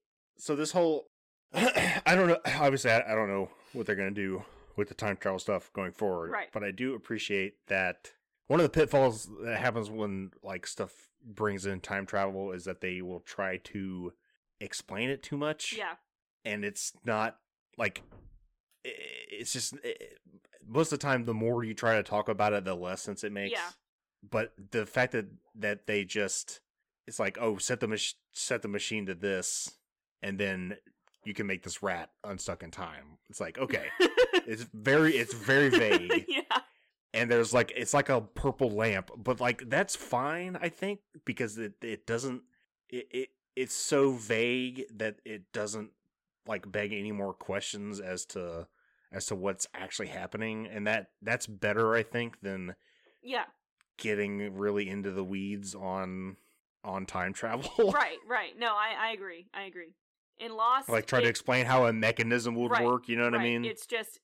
[0.42, 1.07] so this whole
[1.55, 4.42] I don't know obviously I, I don't know what they're going to do
[4.76, 6.48] with the time travel stuff going forward Right.
[6.52, 8.11] but I do appreciate that
[8.48, 10.90] one of the pitfalls that happens when like stuff
[11.24, 14.12] brings in time travel is that they will try to
[14.61, 15.94] explain it too much yeah.
[16.44, 17.38] and it's not
[17.78, 18.02] like
[18.85, 19.94] it's just i
[20.66, 23.24] most of the time the more you try to talk about it the less sense
[23.24, 23.70] it makes Yeah.
[24.28, 25.26] but the fact that
[25.57, 26.61] that they just
[27.07, 29.70] it's like oh set the mach- set the machine to this
[30.22, 30.76] and then
[31.24, 33.87] you can make this rat unstuck in time it's like okay
[34.46, 36.42] it's very it's very vague yeah.
[37.14, 41.58] and there's like it's like a purple lamp but like that's fine i think because
[41.58, 42.42] it it doesn't
[42.88, 45.90] it, it it's so vague that it doesn't
[46.46, 48.66] like beg any more questions as to
[49.12, 52.74] as to what's actually happening and that that's better i think than
[53.22, 53.44] Yeah.
[53.98, 56.37] getting really into the weeds on
[56.82, 58.18] on time travel Right.
[58.28, 58.58] Right.
[58.58, 59.46] No, I I agree.
[59.54, 59.94] I agree.
[60.42, 63.35] In Lost, like try to explain how a mechanism would Right, work you know what
[63.35, 64.18] i mean It's just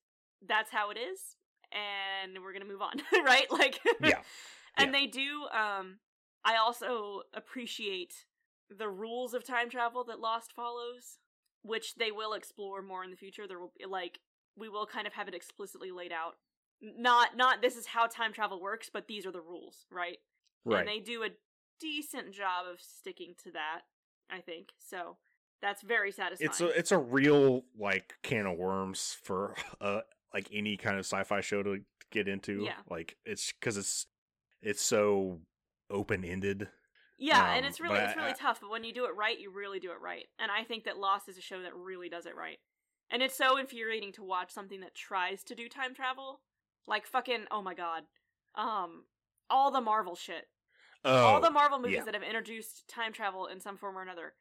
[0.47, 1.37] that's how it is,
[1.73, 3.51] and we're gonna move on, right?
[3.51, 4.21] Like, Yeah,
[4.77, 5.47] and they do.
[5.53, 5.99] Um,
[6.45, 8.25] I also appreciate
[8.71, 11.19] the rules of time travel that Lost follows,
[11.63, 13.47] which they will explore more in the future.
[13.47, 14.21] There will be like
[14.57, 16.35] we will kind of have it explicitly laid out.
[16.81, 20.19] Not not this is how time travel works, but these are the rules, right?
[20.65, 21.31] right And they do a
[21.81, 23.83] decent job of sticking to that,
[24.31, 24.71] I think.
[24.79, 25.17] So
[25.63, 26.49] that's very satisfying.
[26.51, 30.01] it's a it's a real like can of worms for uh
[30.35, 31.79] like any kind of sci-fi show to
[32.11, 32.73] get into Yeah.
[32.89, 34.07] like it's because it's
[34.63, 35.41] it's so
[35.91, 36.69] open-ended
[37.19, 39.39] Yeah, and Um, it's really it's really I- tough, but when you do it right,
[39.39, 40.27] you really do it right.
[40.39, 42.59] And I think that Lost is a show that really does it right.
[43.11, 46.41] And it's so infuriating to watch something that tries to do time travel.
[46.87, 48.05] Like fucking oh my god.
[48.55, 49.05] Um
[49.51, 50.47] all the Marvel shit.
[51.05, 52.05] oh all the Marvel movies yeah.
[52.05, 54.35] that have introduced time travel in some form or another.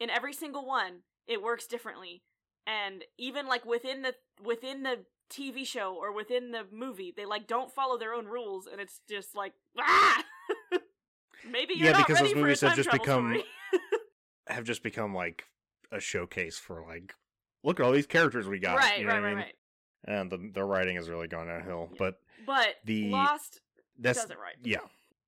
[0.00, 2.22] In every single one, it works differently.
[2.66, 7.46] And even like within the within the TV show or within the movie, they like
[7.46, 10.24] don't follow their own rules and it's just like ah!
[11.50, 13.42] Maybe you're Yeah, not because those movies have just become-
[14.48, 15.44] have just become like
[15.92, 17.14] a showcase for like
[17.64, 19.44] look at all these characters we got right, you know right, what I right, mean?
[20.08, 20.18] right.
[20.20, 21.96] and the the writing has really gone downhill Yeah.
[21.98, 23.60] but But The- Lost
[23.98, 24.56] that's does it right.
[24.62, 24.78] yeah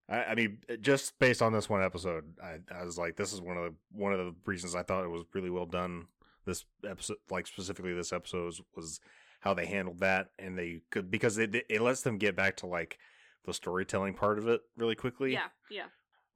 [0.09, 3.41] I, I mean just based on this one episode I, I was like this is
[3.41, 6.07] one of the one of the reasons i thought it was really well done
[6.45, 9.01] this episode like specifically this episode was, was
[9.41, 12.67] how they handled that and they could because it, it lets them get back to
[12.67, 12.99] like
[13.45, 15.87] the storytelling part of it really quickly Yeah, yeah.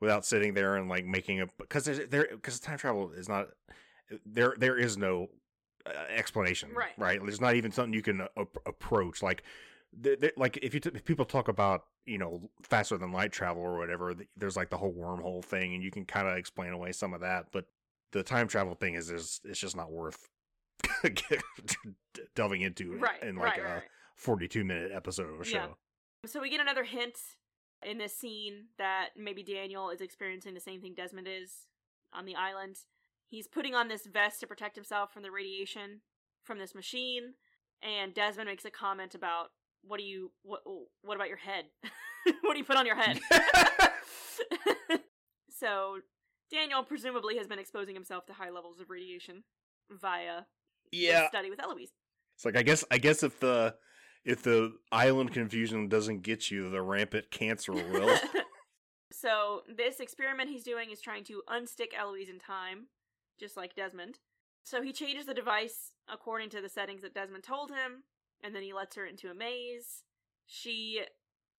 [0.00, 3.48] without sitting there and like making a because there because time travel is not
[4.24, 5.29] there there is no
[5.87, 6.92] uh, explanation Right.
[6.98, 9.42] right there's not even something you can uh, ap- approach like
[10.02, 13.32] th- th- like if you t- if people talk about you know faster than light
[13.32, 16.37] travel or whatever th- there's like the whole wormhole thing and you can kind of
[16.37, 17.66] explain away some of that but
[18.12, 20.28] the time travel thing is is it's just not worth
[22.35, 23.82] delving into in- Right, in like right, a right.
[24.16, 25.66] 42 minute episode of a show Yeah.
[26.26, 27.18] So we get another hint
[27.85, 31.52] in this scene that maybe Daniel is experiencing the same thing Desmond is
[32.12, 32.76] on the island.
[33.28, 36.00] He's putting on this vest to protect himself from the radiation
[36.42, 37.35] from this machine,
[37.82, 39.48] and Desmond makes a comment about
[39.87, 41.66] what do you what oh, what about your head?
[42.42, 43.20] what do you put on your head?
[45.51, 45.99] so
[46.51, 49.44] Daniel presumably has been exposing himself to high levels of radiation
[49.90, 50.42] via
[50.92, 51.92] yeah study with Eloise.
[52.37, 53.75] It's like I guess I guess if the
[54.25, 58.18] if the island confusion doesn't get you, the rampant cancer will.
[59.12, 62.88] so this experiment he's doing is trying to unstick Eloise in time,
[63.38, 64.18] just like Desmond.
[64.64, 68.03] So he changes the device according to the settings that Desmond told him,
[68.42, 70.05] and then he lets her into a maze.
[70.46, 71.03] She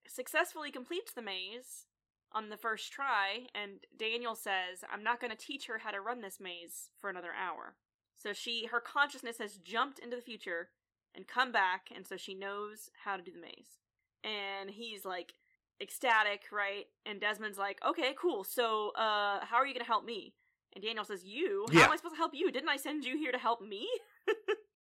[0.07, 1.85] successfully completes the maze
[2.31, 6.01] on the first try, and Daniel says, I'm not going to teach her how to
[6.01, 7.75] run this maze for another hour.
[8.15, 10.69] So she her consciousness has jumped into the future
[11.15, 13.79] and come back, and so she knows how to do the maze.
[14.23, 15.33] And he's like
[15.81, 16.85] ecstatic, right?
[17.05, 18.43] And Desmond's like, "Okay, cool.
[18.43, 20.33] So, uh, how are you gonna help me?"
[20.73, 21.67] And Daniel says, "You?
[21.73, 21.85] How Yeah.
[21.85, 22.51] am I supposed to help you?
[22.51, 23.87] Didn't I send you here to help me?"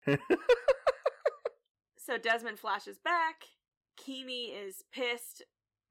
[2.10, 3.44] so Desmond flashes back.
[3.96, 5.44] Keamy is pissed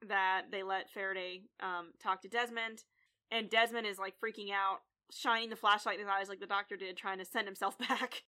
[0.05, 2.84] that they let Faraday um, talk to Desmond,
[3.32, 4.79] and Desmond is like freaking out,
[5.12, 8.23] shining the flashlight in his eyes like the doctor did, trying to send himself back.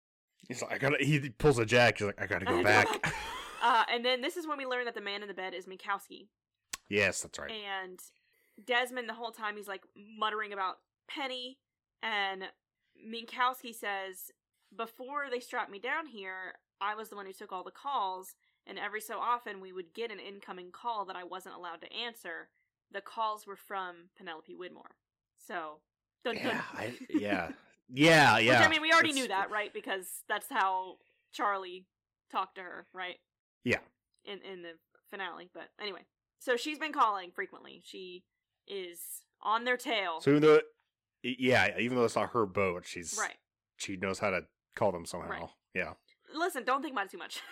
[0.48, 1.04] He's like, I gotta.
[1.04, 1.98] He pulls a jack.
[1.98, 3.14] He's like, I gotta go back.
[3.62, 5.66] Uh, and then this is when we learn that the man in the bed is
[5.66, 6.30] Minkowski.
[6.88, 7.52] yes, that's right.
[7.52, 8.00] And
[8.66, 9.84] Desmond, the whole time, he's like
[10.18, 10.76] muttering about
[11.10, 11.58] Penny.
[12.02, 12.44] And
[13.06, 14.32] Minkowski says,
[14.74, 18.36] Before they strapped me down here, I was the one who took all the calls.
[18.68, 21.94] And every so often, we would get an incoming call that I wasn't allowed to
[21.94, 22.50] answer.
[22.92, 24.94] The calls were from Penelope Widmore.
[25.38, 25.80] So,
[26.24, 26.46] dun, dun.
[26.46, 27.52] Yeah, I, yeah,
[27.90, 28.60] yeah, yeah.
[28.60, 29.74] Which, I mean, we already It's- knew that, right?
[29.74, 30.98] Because that's how
[31.32, 31.86] Charlie
[32.32, 33.18] talked to her, right?
[33.64, 33.80] Yeah.
[34.26, 34.74] In in the
[35.10, 36.02] finale, but anyway,
[36.40, 37.82] so she's been calling frequently.
[37.84, 38.24] She
[38.68, 39.00] is
[39.42, 40.60] on their tail, So even though,
[41.24, 43.38] yeah, even though it's not her boat, she's right?
[43.78, 44.42] She knows how to
[44.76, 45.30] call them somehow.
[45.30, 45.50] Right.
[45.74, 45.94] Yeah.
[46.36, 47.42] Listen, don't think about it too much.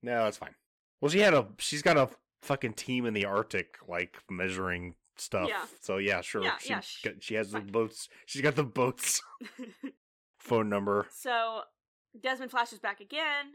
[0.00, 0.54] No, that's fine.
[1.00, 1.48] Well, she had a.
[1.58, 2.08] She's got a
[2.42, 5.48] fucking team in the Arctic, like measuring stuff.
[5.48, 5.64] Yeah.
[5.80, 6.44] So yeah, sure.
[6.44, 8.08] Yeah, she, yeah, sh- got- she has the boats.
[8.24, 9.20] She's got the boats
[10.38, 11.06] phone number.
[11.10, 11.62] so
[12.22, 13.46] Desmond flashes back again,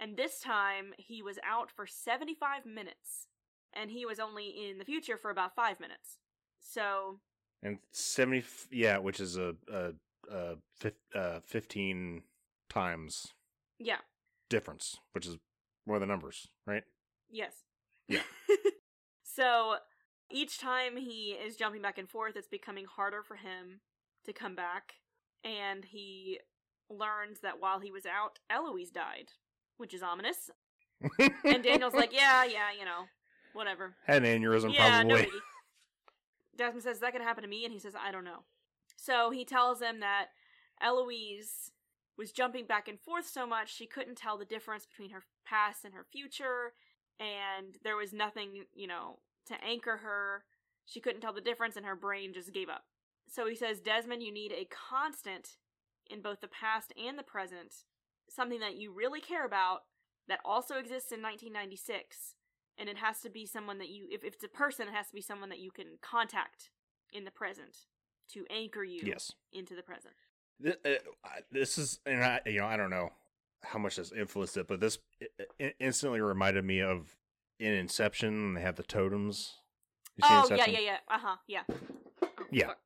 [0.00, 3.26] and this time he was out for seventy-five minutes,
[3.74, 6.18] and he was only in the future for about five minutes.
[6.60, 7.18] So
[7.62, 9.90] And seventy, yeah, which is a a,
[10.30, 12.22] a fif, uh, fifteen
[12.70, 13.26] times
[13.82, 13.98] yeah,
[14.48, 15.38] difference, which is
[15.86, 16.84] more the numbers, right?
[17.30, 17.52] Yes.
[18.08, 18.22] Yeah.
[19.22, 19.76] so
[20.30, 23.80] each time he is jumping back and forth, it's becoming harder for him
[24.24, 24.94] to come back.
[25.44, 26.38] And he
[26.88, 29.30] learns that while he was out, Eloise died,
[29.76, 30.50] which is ominous.
[31.44, 33.06] And Daniel's like, yeah, yeah, you know,
[33.54, 33.96] whatever.
[34.06, 35.22] had an aneurysm, yeah, probably.
[35.22, 35.28] no.
[36.56, 37.64] Desmond says, is that going to happen to me?
[37.64, 38.44] And he says, I don't know.
[38.96, 40.26] So he tells him that
[40.80, 41.72] Eloise
[42.16, 45.84] was jumping back and forth so much she couldn't tell the difference between her past
[45.84, 46.72] and her future,
[47.18, 50.44] and there was nothing, you know, to anchor her.
[50.86, 52.84] She couldn't tell the difference, and her brain just gave up.
[53.28, 55.56] So he says, Desmond, you need a constant
[56.10, 57.74] in both the past and the present,
[58.28, 59.82] something that you really care about
[60.28, 62.34] that also exists in 1996
[62.78, 65.08] and it has to be someone that you if, if it's a person it has
[65.08, 66.70] to be someone that you can contact
[67.12, 67.76] in the present
[68.28, 69.32] to anchor you yes.
[69.52, 70.14] into the present
[70.60, 70.88] This, uh,
[71.50, 73.10] this is, and I, you know, I don't know
[73.62, 74.98] how much this influenced it, but this
[75.80, 77.16] instantly reminded me of
[77.58, 78.54] in Inception.
[78.54, 79.54] They have the totems.
[80.22, 82.66] Oh yeah yeah yeah uh-huh yeah Oh, Yeah.
[82.68, 82.78] fuck.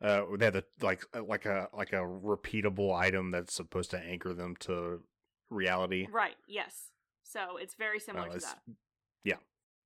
[0.00, 3.98] Uh, they have the like uh, like a like a repeatable item that's supposed to
[3.98, 5.00] anchor them to
[5.50, 6.06] reality.
[6.10, 6.92] right yes
[7.24, 8.60] so it's very similar Oh, to that
[9.24, 9.36] yeah.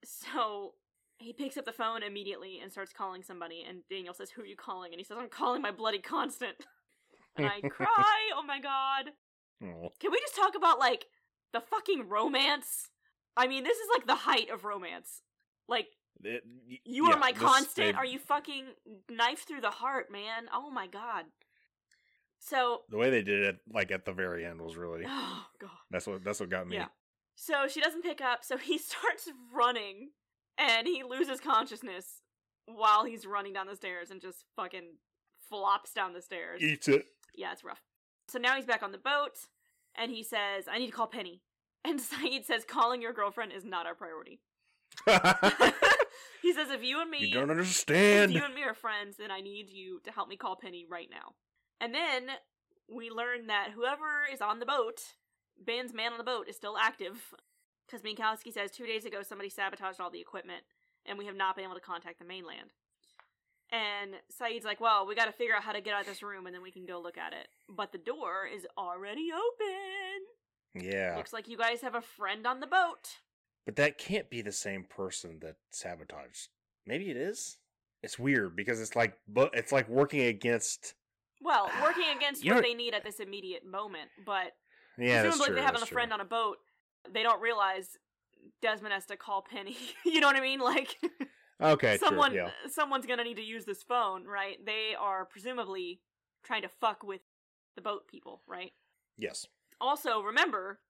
[0.04, 0.74] so
[1.18, 4.46] he picks up the phone immediately and starts calling somebody and daniel says who are
[4.46, 6.56] you calling and he says i'm calling my bloody constant
[7.44, 9.06] and i cry oh my god
[9.62, 11.04] Oh, Can we just talk about like
[11.52, 12.88] the fucking romance?
[13.36, 15.20] I mean, this is like the height of romance.
[15.68, 15.88] Like
[16.24, 17.92] it- y- you yeah, are my this- constant.
[17.92, 18.64] they- Are you fucking
[19.10, 20.48] knife through the heart, man?
[20.50, 21.26] Oh my god.
[22.38, 25.70] So, The way they did it, like at the very end, was really oh god.
[25.90, 26.76] that's what that's what got me.
[26.76, 26.86] Yeah.
[27.34, 28.44] So she doesn't pick up.
[28.44, 30.10] So he starts running,
[30.56, 32.22] and he loses consciousness
[32.66, 34.96] while he's running down the stairs and just fucking
[35.50, 36.62] flops down the stairs.
[36.62, 37.04] Eats it.
[37.34, 37.82] Yeah, it's rough.
[38.28, 39.36] So now he's back on the boat,
[39.96, 41.42] and he says, I need to call Penny.
[41.82, 44.38] And Sayid says, calling your girlfriend is not our priority.
[46.42, 48.32] he says, if you and me, you don't understand.
[48.32, 50.84] if you and me are friends, then I need you to help me call Penny
[50.86, 51.32] right now.
[51.80, 52.26] And then
[52.86, 55.00] we learn that whoever is on the boat,
[55.58, 57.32] Ben's man on the boat, is still active.
[57.86, 60.64] Because Minkowski says two days ago somebody sabotaged all the equipment,
[61.06, 62.74] and we have not been able to contact the mainland.
[63.72, 66.46] And Sayid's like, well, we gotta figure out how to get out of this room
[66.46, 67.46] and then we can go look at it.
[67.68, 70.84] But the door is already open.
[70.90, 73.08] yeah, Looks like you guys have a friend on the boat.
[73.66, 76.48] but that can't be the same person that sabotaged.
[76.86, 77.58] Maybe it is.
[78.02, 80.94] It's weird because it's like, but it's like working against.
[81.42, 84.52] Well, working against what they need at this immediate moment, but
[84.98, 85.54] Yeah, presumably true.
[85.56, 85.94] they have that's a true.
[85.94, 86.56] friend on a boat.
[87.12, 87.98] They don't realize
[88.62, 89.76] Desmond has to call Penny.
[90.04, 90.60] you know what I mean?
[90.60, 90.96] Like
[91.60, 92.40] Okay, someone true.
[92.40, 92.50] Yeah.
[92.70, 94.56] someone's gonna need to use this phone, right?
[94.64, 96.00] They are presumably
[96.42, 97.20] trying to fuck with
[97.76, 98.72] the boat people, right?
[99.18, 99.46] Yes.
[99.80, 100.80] Also, remember,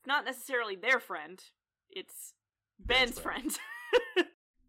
[0.00, 1.42] it's not necessarily their friend;
[1.90, 2.34] it's
[2.78, 3.58] Ben's, Ben's friend.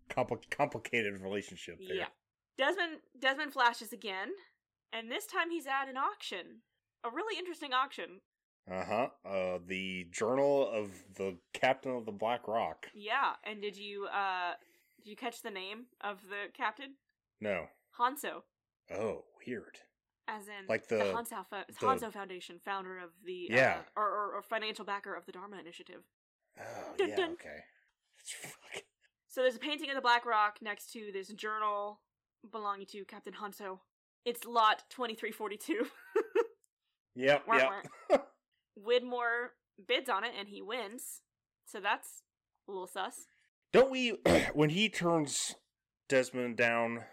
[0.09, 1.95] Compli- complicated relationship there.
[1.97, 2.05] yeah.
[2.57, 4.29] Desmond Desmond flashes again,
[4.91, 6.61] and this time he's at an auction,
[7.03, 8.19] a really interesting auction.
[8.69, 9.07] Uh-huh.
[9.25, 12.87] Uh the Journal of the Captain of the Black Rock.
[12.93, 14.53] Yeah, and did you uh
[15.03, 16.95] did you catch the name of the captain?
[17.39, 17.67] No.
[17.99, 18.43] Hanso,
[18.93, 19.77] Oh, weird.
[20.27, 23.79] as in Like the, the- Hanso, Fo- the- Hanso Foundation, founder of the Yeah.
[23.79, 26.03] uh, or, or, or financial backer of the Dharma Initiative.
[26.59, 26.63] Oh,
[26.97, 27.31] Dun, yeah, dun.
[27.33, 27.63] okay.
[29.27, 32.01] So there's a painting of the Black Rock next to this journal
[32.51, 33.79] belonging to Captain Hanso.
[34.25, 35.87] It's lot 2342.
[37.13, 38.27] Yep, Wah, yep.
[38.79, 39.47] Widmore
[39.85, 41.19] bids on it and he wins.
[41.65, 42.23] So that's
[42.69, 43.25] a little sus.
[43.71, 44.17] Don't we
[44.53, 45.55] when he turns
[46.09, 47.03] Desmond down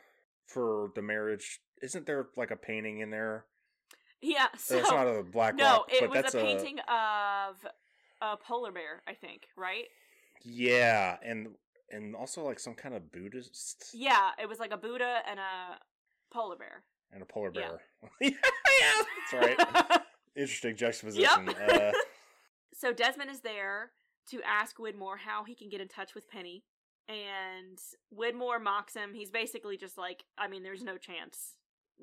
[0.47, 3.45] for the marriage, isn't there like a painting in there?
[4.21, 7.57] Yeah, so it's not a black no, rock, it was a painting of
[8.21, 9.85] a polar bear, I think, right?
[10.43, 11.49] Yeah, and
[11.91, 15.79] and also like some kind of Buddhist Yeah, it was like a Buddha and a
[16.33, 16.83] polar bear.
[17.13, 17.81] and a polar bear.
[18.21, 19.03] Yeah, yeah,
[19.33, 20.01] that's right.
[20.37, 21.47] Interesting juxtaposition.
[21.47, 21.73] Yep.
[21.73, 21.93] Uh,
[22.75, 23.93] so Desmond is there
[24.31, 26.65] to ask Widmore how he can get in touch with Penny.
[27.09, 27.79] And
[28.15, 29.15] Widmore mocks him.
[29.15, 31.55] He's basically just like, I mean, there's no chance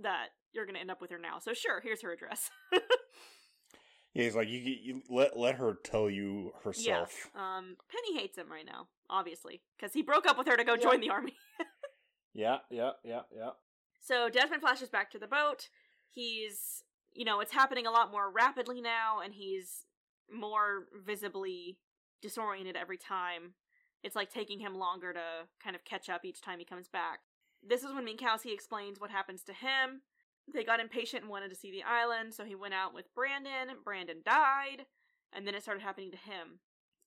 [0.02, 1.38] that you're going to end up with her now.
[1.40, 2.50] So sure, here's her address.
[2.74, 7.30] yeah, he's like you, you let let her tell you herself.
[7.36, 7.58] Yeah.
[7.58, 10.74] Um, Penny hates him right now, obviously, because he broke up with her to go
[10.74, 10.82] Yeah.
[10.82, 11.34] join the army.
[12.38, 13.52] Yeah, yeah, yeah, yeah.
[14.02, 15.70] So Desmond flashes back to the boat.
[16.10, 19.86] He's, you know, it's happening a lot more rapidly now, and he's
[20.30, 21.78] more visibly
[22.26, 23.54] disoriented every time.
[24.04, 27.20] It's like taking him longer to kind of catch up each time he comes back.
[27.68, 30.02] This is when Minkowski explains what happens to him.
[30.52, 33.76] They got impatient and wanted to see the island, so he went out with Brandon.
[33.84, 34.86] Brandon died,
[35.34, 36.60] and then it started happening to him.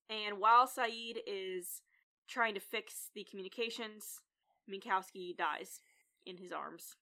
[0.08, 1.82] And while Sayid is
[2.28, 4.20] trying to fix the communications,
[4.70, 5.80] Minkowski dies
[6.26, 6.94] in his arms.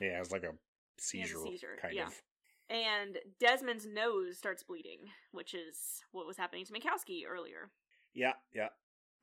[0.00, 2.06] Yeah, it's like a has a seizure, seizure, kind yeah.
[2.06, 2.22] of.
[2.70, 5.00] And Desmond's nose starts bleeding,
[5.32, 7.70] which is what was happening to Minkowski earlier.
[8.14, 8.68] Yeah, yeah.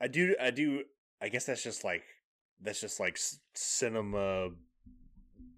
[0.01, 0.35] I do.
[0.39, 0.83] I do.
[1.21, 2.03] I guess that's just like
[2.61, 3.17] that's just like
[3.55, 4.49] cinema.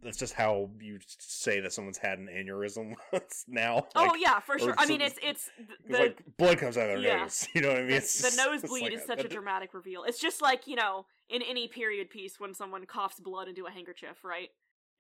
[0.03, 2.95] That's just how you say that someone's had an aneurysm
[3.47, 3.85] now.
[3.95, 4.73] oh Like, yeah, for sure.
[4.77, 5.49] I mean, it's it's
[5.87, 7.21] the like blood comes out of their Yeah.
[7.23, 7.47] nose.
[7.53, 7.89] You know what I mean?
[7.89, 10.03] the, It's the just- it's nosebleed like is such a that- dramatic reveal.
[10.03, 13.71] It's just like you know in any period piece when someone coughs blood into a
[13.71, 14.49] handkerchief, right?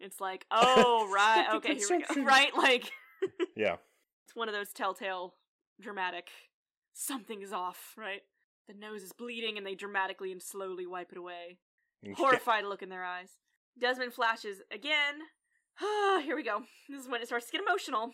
[0.01, 2.55] It's like, oh right, okay, here we go, right?
[2.55, 2.91] Like
[3.55, 3.75] Yeah.
[4.25, 5.35] it's one of those telltale,
[5.79, 6.29] dramatic.
[6.93, 8.21] Something is off, right?
[8.67, 11.57] The nose is bleeding, and they dramatically and slowly wipe it away.
[12.15, 13.29] horrified look in their eyes.
[13.79, 15.21] Desmond flashes again.
[15.81, 16.63] Ah, here we go.
[16.89, 18.11] This is when it starts to get emotional.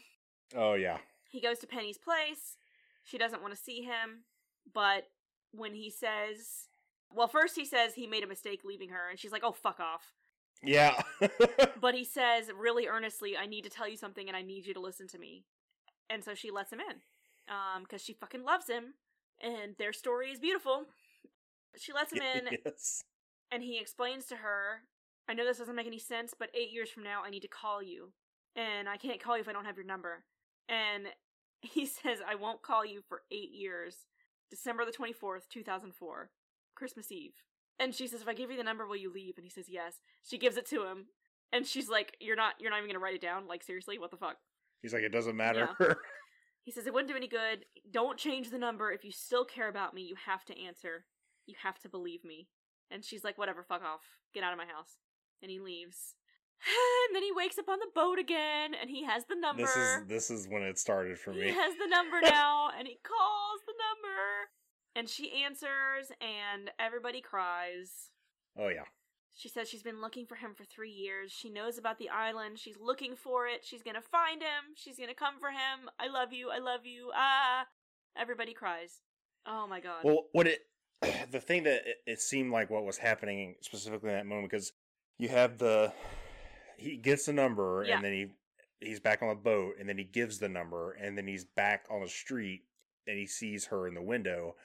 [0.55, 0.97] Oh yeah.
[1.29, 2.57] He goes to Penny's place.
[3.03, 4.23] She doesn't want to see him,
[4.73, 5.03] but
[5.51, 6.67] when he says,
[7.13, 9.79] well, first he says he made a mistake leaving her, and she's like, oh, fuck
[9.79, 10.13] off.
[10.63, 11.01] Yeah.
[11.79, 14.73] But he says really earnestly, I need to tell you something, and I need you
[14.73, 15.45] to listen to me.
[16.09, 16.97] And so she lets him in,
[17.53, 18.95] um, because she fucking loves him,
[19.41, 20.85] and their story is beautiful.
[21.77, 23.03] She lets him in, yes.
[23.51, 24.81] and he explains to her,
[25.29, 27.47] I know this doesn't make any sense, but eight years from now, I need to
[27.47, 28.11] call you.
[28.55, 30.23] And I can't call you if I don't have your number.
[30.67, 31.07] And
[31.61, 33.95] he says, I won't call you for eight years.
[34.49, 36.29] December the 24th, 2004.
[36.75, 37.33] Christmas Eve.
[37.79, 39.35] And she says, if I give you the number, will you leave?
[39.37, 39.95] And he says, yes.
[40.23, 41.07] She gives it to him.
[41.53, 43.47] And she's like, you're not, you're not even gonna write it down?
[43.47, 43.99] Like, seriously?
[43.99, 44.37] What the fuck?
[44.81, 45.69] He's like, it doesn't matter.
[46.67, 47.63] He says, it wouldn't do any good.
[47.89, 48.91] Don't change the number.
[48.91, 51.05] If you still care about me, you have to answer.
[51.45, 52.49] You have to believe me.
[52.91, 54.01] And she's like, whatever, fuck off.
[54.33, 54.99] Get out of my house.
[55.41, 56.15] And he leaves.
[57.07, 59.61] And then he wakes up on the boat again, and he has the number.
[59.61, 61.45] this is this is when it started for he me.
[61.45, 64.51] He has the number now, and he calls the number.
[64.97, 68.09] And she answers, and everybody cries.
[68.57, 68.83] Oh yeah.
[69.35, 71.31] She says she's been looking for him for three years.
[71.31, 72.57] She knows about the island.
[72.57, 73.63] She's looking for it.
[73.63, 74.73] She's gonna find him.
[74.75, 75.91] She's gonna come for him.
[75.99, 76.49] I love you.
[76.49, 77.11] I love you.
[77.15, 77.67] Ah.
[78.17, 79.01] Everybody cries.
[79.45, 80.03] Oh my god.
[80.03, 80.61] Well, what it
[81.31, 84.73] the thing that it, it seemed like what was happening specifically in that moment because
[85.19, 85.93] you have the
[86.77, 87.97] he gets the number Yeah.
[87.97, 88.27] and then he
[88.79, 91.85] he's back on the boat and then he gives the number and then he's back
[91.91, 92.63] on the street
[93.05, 94.55] and he sees her in the window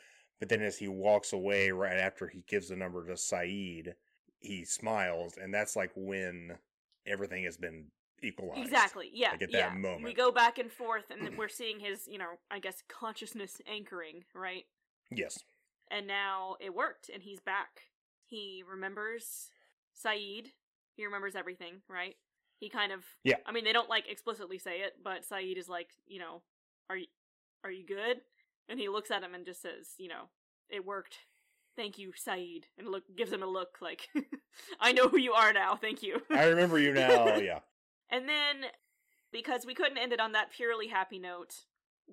[0.43, 3.93] but then as he walks away right after he gives the number to Sayid
[4.41, 6.59] he smiles and that's like when
[7.07, 7.85] everything has been
[8.25, 9.09] equalized Exactly.
[9.13, 9.31] Yeah.
[9.31, 9.69] Like at yeah.
[9.69, 10.03] that moment.
[10.03, 14.25] We go back and forth, and we're seeing his, you know, I guess consciousness anchoring,
[14.35, 14.65] right?
[15.11, 15.39] yes
[15.91, 17.83] And now it worked, and he's back.
[18.27, 19.51] He remembers
[20.05, 20.47] Sayid.
[20.97, 22.17] He remembers everything, right?
[22.59, 23.37] He kind of Yeah.
[23.47, 26.43] I mean, they don't like explicitly say it, but Sayid is like, you know,
[26.91, 27.07] are you
[27.65, 28.23] are you good?
[28.69, 30.29] And he looks at him and just says, you know,
[30.71, 31.19] it worked.
[31.77, 32.65] Thank you, Sayid.
[32.79, 34.09] And look gives him a look like
[34.81, 35.77] I know who you are now.
[35.77, 36.21] Thank you.
[36.31, 37.37] I remember you now.
[37.37, 37.61] Yeah.
[38.11, 38.69] And then,
[39.33, 41.55] because we couldn't end it on that purely happy note,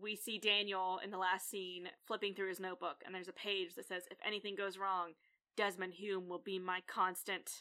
[0.01, 3.75] we see Daniel in the last scene flipping through his notebook, and there's a page
[3.75, 5.09] that says, If anything goes wrong,
[5.57, 7.51] Desmond Hume will be my constant.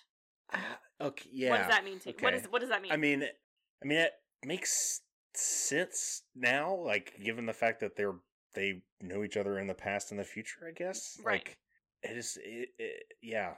[0.52, 1.28] Ah, okay.
[1.32, 1.50] Yeah.
[1.50, 2.14] What does that mean to you?
[2.20, 2.42] What, okay.
[2.44, 2.92] is, what does that mean?
[2.92, 4.12] I mean, I mean, it
[4.44, 5.00] makes
[5.34, 8.14] sense now, like given the fact that they're
[8.54, 10.60] they know each other in the past and the future.
[10.68, 11.18] I guess.
[11.24, 11.44] Right.
[11.46, 11.58] Like
[12.02, 12.38] it is.
[12.42, 13.54] It, it, yeah.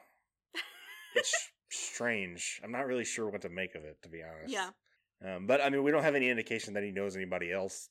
[1.16, 1.34] It's
[1.70, 2.60] strange.
[2.62, 4.52] I'm not really sure what to make of it, to be honest.
[4.52, 4.68] Yeah.
[5.24, 7.88] Um, but I mean, we don't have any indication that he knows anybody else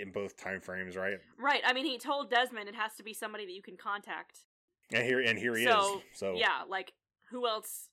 [0.00, 1.18] in both time frames, right?
[1.38, 1.62] right.
[1.66, 4.44] I mean, he told Desmond it has to be somebody that you can contact.
[4.92, 6.02] And here, and here he So, is.
[6.14, 6.92] So Yeah, like,
[7.30, 7.88] who else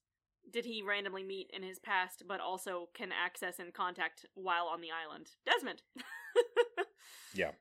[0.52, 4.80] did he randomly meet in his past, but also can access and contact while on
[4.82, 5.30] the island?
[5.46, 5.82] Desmond.
[7.34, 7.52] Yeah.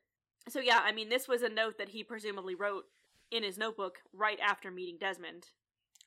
[0.48, 2.84] So, yeah, I mean, this was a note that he presumably wrote
[3.30, 5.46] in his notebook right after meeting Desmond.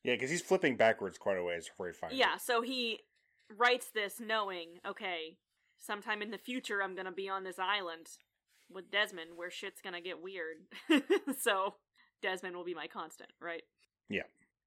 [0.03, 2.15] yeah, because he's flipping backwards quite a ways before he finds.
[2.15, 2.41] Yeah, it.
[2.41, 2.99] so he
[3.57, 5.38] writes this knowing, okay,
[5.79, 8.07] sometime in the future I'm gonna be on this island
[8.71, 10.57] with Desmond where shit's gonna get weird.
[11.39, 11.75] so
[12.21, 13.63] Desmond will be my constant, right?
[14.09, 14.23] Yeah.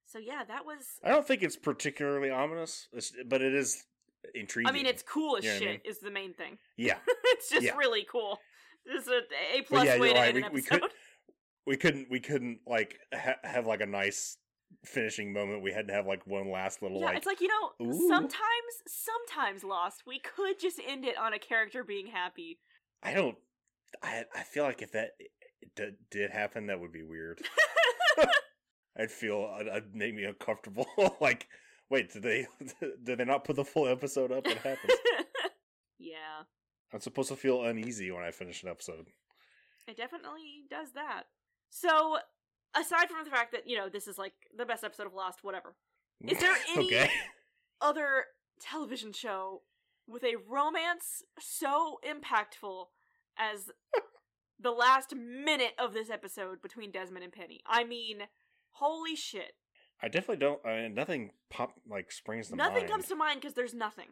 [0.06, 2.88] So yeah, that was I don't think it's particularly ominous,
[3.26, 3.84] but it is
[4.34, 4.68] intriguing.
[4.68, 6.58] I mean it's cool as You know what I shit is the main thing.
[6.76, 6.98] yeah.
[7.24, 7.76] it's just Yeah.
[7.76, 8.38] really cool.
[8.88, 10.28] This is a A plus yeah, way to right.
[10.28, 10.80] end We- an we episode.
[10.80, 10.90] could-
[11.66, 12.06] We couldn't.
[12.10, 14.38] We couldn't like ha- have like a nice
[14.86, 15.62] finishing moment.
[15.62, 17.16] We had to have like one last little yeah, like.
[17.18, 18.08] it's like you know, ooh.
[18.08, 18.32] sometimes,
[18.86, 22.58] sometimes Lost, we could just end it on a character being happy.
[23.02, 23.36] I don't.
[24.02, 25.10] I I feel like if that
[25.76, 27.42] d- did happen, that would be weird.
[28.98, 30.86] I'd feel I'd, I'd make me uncomfortable.
[31.20, 31.48] like,
[31.90, 32.46] wait, did they
[33.04, 34.46] did they not put the full episode up?
[34.46, 34.94] What happens?
[35.98, 36.44] yeah,
[36.92, 39.06] I'm supposed to feel uneasy when I finish an episode.
[39.86, 41.24] it definitely does that.
[41.70, 42.18] So,
[42.74, 45.40] aside from the fact that you know this is like the best episode of Lost,
[45.42, 45.74] whatever,
[46.26, 47.10] Is there any- okay?
[47.80, 48.24] other
[48.60, 49.62] television show
[50.06, 52.86] with a romance so impactful
[53.38, 53.70] as
[54.60, 57.60] the last minute of this episode between Desmond and Penny.
[57.66, 58.22] I mean,
[58.70, 59.52] holy shit.
[60.02, 60.64] I definitely don't.
[60.64, 62.82] Uh, nothing pop like springs to nothing mind.
[62.84, 64.06] Nothing comes to mind because there's nothing.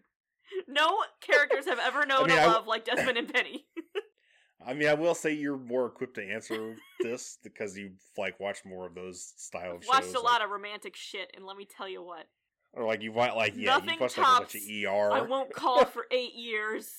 [0.68, 3.66] No characters have ever known mean, a I- love like Desmond and Penny.
[4.66, 8.64] I mean, I will say you're more equipped to answer this because you like watch
[8.64, 10.14] more of those style of watched shows.
[10.14, 12.26] a like- lot of romantic shit, and let me tell you what.
[12.72, 15.12] or like you watch like yeah, Nothing you watched like a bunch of ER.
[15.12, 16.90] I won't call for eight years.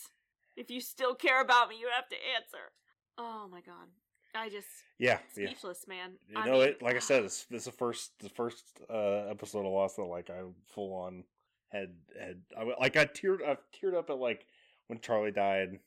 [0.56, 2.72] If you still care about me, you have to answer.
[3.18, 3.88] Oh my god.
[4.36, 4.68] I just
[5.00, 5.48] Yeah, yeah.
[5.48, 6.12] speechless, man.
[6.30, 6.82] You I know mean, it.
[6.82, 10.04] Like I said, it's this is the first the first uh, episode of Lost that
[10.04, 10.42] like I
[10.74, 11.24] full on
[11.70, 14.46] had had I, like I teared I teared up at like
[14.88, 15.80] when Charlie died,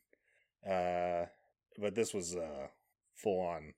[0.68, 1.26] uh,
[1.78, 2.68] but this was uh
[3.14, 3.74] full on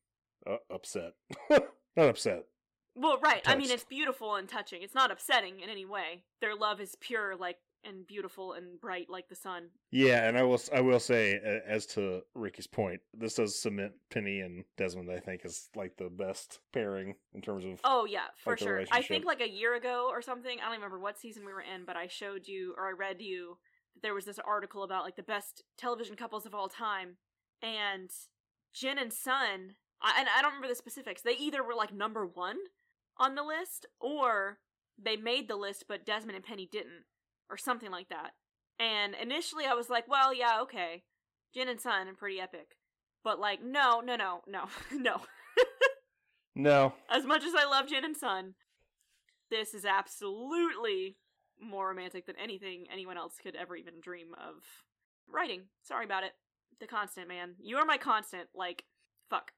[0.46, 1.14] uh, upset,
[1.50, 2.44] not upset.
[2.94, 3.40] Well, right.
[3.46, 4.82] I mean, it's beautiful and touching.
[4.82, 6.24] It's not upsetting in any way.
[6.42, 9.68] Their love is pure, like and beautiful and bright, like the sun.
[9.90, 11.34] Yeah, and I will I will say
[11.66, 15.10] as to Ricky's point, this does cement Penny and Desmond.
[15.10, 18.84] I think is like the best pairing in terms of Oh yeah, for Like sure.
[18.90, 20.58] I think like a year ago or something.
[20.60, 23.20] I don't remember what season we were in, but I showed you or I read
[23.20, 23.58] you
[23.94, 27.16] that there was this article about like the best television couples of all time,
[27.62, 28.10] and
[28.72, 29.74] Jin and Sun.
[30.00, 31.22] I, and I don't remember the specifics.
[31.22, 32.56] They either were like number one
[33.18, 34.58] on the list, or
[35.00, 37.04] they made the list, but Desmond and Penny didn't,
[37.52, 38.32] or something like that.
[38.80, 41.04] And initially, I was like, well, yeah, okay,
[41.54, 42.76] Jin and Sun and pretty epic,
[43.22, 45.20] but like, no, no, no, no, no.
[46.56, 46.94] no.
[47.08, 48.54] As much as I love Jin and Sun,
[49.50, 51.18] this is absolutely
[51.60, 54.64] more romantic than anything anyone else could ever even dream of
[55.28, 55.64] writing.
[55.82, 56.32] Sorry about it.
[56.80, 57.54] The constant, man.
[57.60, 58.48] You are my constant.
[58.54, 58.84] Like,
[59.30, 59.52] fuck.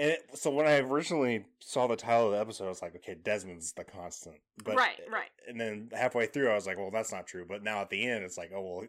[0.00, 2.96] And it, so when I originally saw the title of the episode, I was like,
[2.96, 4.36] okay, Desmond's the constant.
[4.64, 5.28] But right, right.
[5.46, 7.44] And then halfway through, I was like, well, that's not true.
[7.46, 8.86] But now at the end, it's like, oh well,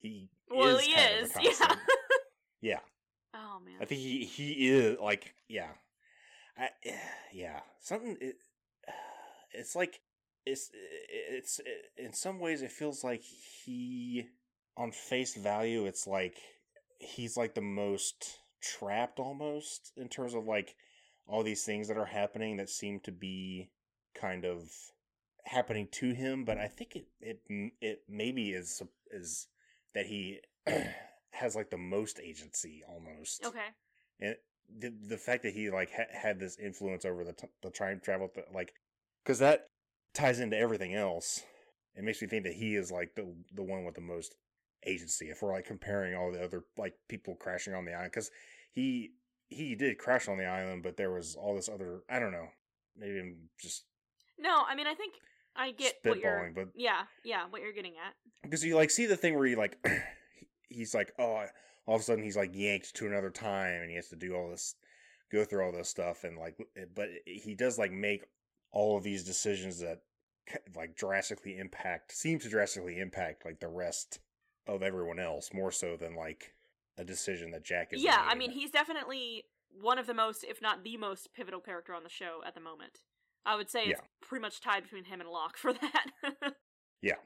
[0.00, 1.32] he Well, is he is.
[1.40, 1.76] Yeah.
[2.60, 2.78] yeah.
[3.34, 3.76] oh man.
[3.80, 5.70] I think he he is like yeah,
[6.58, 6.70] I,
[7.32, 8.16] yeah something.
[8.20, 8.34] It,
[9.52, 10.00] it's like
[10.44, 11.60] it's it's
[11.96, 14.26] in some ways it feels like he
[14.76, 16.36] on face value it's like
[16.98, 20.74] he's like the most trapped almost in terms of like
[21.26, 23.70] all these things that are happening that seem to be
[24.14, 24.62] kind of
[25.44, 27.40] happening to him but i think it it
[27.80, 29.48] it maybe is is
[29.94, 30.38] that he
[31.30, 33.68] has like the most agency almost okay.
[34.20, 34.36] and
[34.78, 38.00] the the fact that he like ha- had this influence over the t- the time
[38.02, 38.72] travel th- like
[39.24, 39.68] because that
[40.12, 41.42] ties into everything else
[41.94, 44.34] it makes me think that he is like the the one with the most
[44.86, 48.30] agency if we're like comparing all the other like people crashing on the island because
[48.72, 49.10] he
[49.48, 52.46] he did crash on the island but there was all this other i don't know
[52.96, 53.84] maybe i'm just
[54.38, 55.14] No, I mean I think
[55.56, 56.30] I get what you're.
[56.30, 58.14] spitballing but Yeah, yeah, what you're getting at.
[58.42, 59.76] because you like see the thing where he like
[60.68, 61.48] he's like oh I-
[61.86, 64.34] all of a sudden he's like yanked to another time and he has to do
[64.34, 64.74] all this
[65.32, 66.56] go through all this stuff and like
[66.94, 68.24] but he does like make
[68.70, 70.00] all of these decisions that
[70.76, 74.20] like drastically impact seem to drastically impact like the rest
[74.68, 76.54] of everyone else more so than like
[76.98, 79.44] a decision that Jack is yeah, I mean he's definitely
[79.80, 82.60] one of the most, if not the most, pivotal character on the show at the
[82.60, 83.00] moment.
[83.46, 84.06] I would say it's Yeah.
[84.20, 86.54] pretty much tied between him and Locke for that.
[87.00, 87.16] Yeah,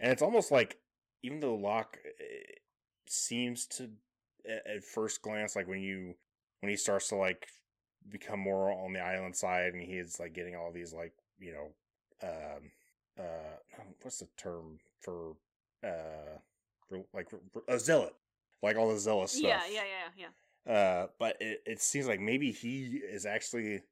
[0.00, 0.78] and it's almost like
[1.22, 2.54] even though Locke eh,
[3.06, 3.90] seems to
[4.46, 6.14] at first glance like when you
[6.60, 7.46] when he starts to like
[8.08, 12.28] become more on the island side and he's like getting all these like you know
[12.28, 12.70] um
[13.18, 15.32] uh what's the term for
[15.84, 16.47] uh for,
[17.14, 17.28] like
[17.68, 18.14] a zealot
[18.62, 19.82] like all the zealous stuff yeah, yeah,
[20.16, 20.26] yeah,
[20.66, 20.72] yeah.
[20.72, 23.82] uh but it, it seems like maybe he is actually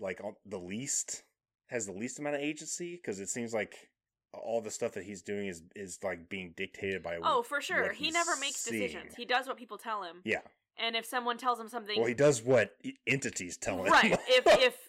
[0.00, 1.22] like the least
[1.68, 3.90] has the least amount of agency because it seems like
[4.32, 7.92] all the stuff that he's doing is is like being dictated by Oh, for sure.
[7.92, 8.82] He never makes seeing.
[8.82, 9.14] decisions.
[9.16, 10.16] He does what people tell him.
[10.24, 10.40] yeah
[10.78, 12.76] And if someone tells him something, well he does what
[13.06, 14.18] entities tell him right?
[14.28, 14.88] If if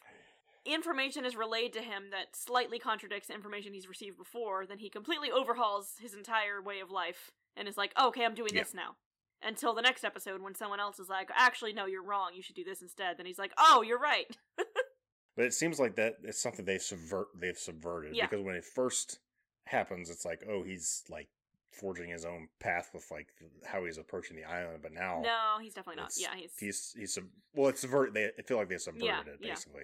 [0.65, 5.31] information is relayed to him that slightly contradicts information he's received before, then he completely
[5.31, 8.63] overhauls his entire way of life and is like, oh, "Okay, I'm doing Yeah.
[8.63, 8.95] this now."
[9.43, 12.31] Until the next episode, when someone else is like, "Actually, no, you're wrong.
[12.33, 14.25] You should do this instead." Then he's like, "Oh, you're right."
[15.35, 18.25] but it seems like that it's something they've subvert they've subverted Yeah.
[18.27, 19.19] because when it first
[19.65, 21.27] happens it's like oh he's like
[21.71, 23.27] forging his own path with like
[23.65, 26.11] how he's approaching the island but now no, he's definitely not.
[26.17, 29.19] Yeah, he's, he's he's sub- well it's subvert they I feel like they subverted Yeah,
[29.33, 29.49] it yeah.
[29.53, 29.83] basically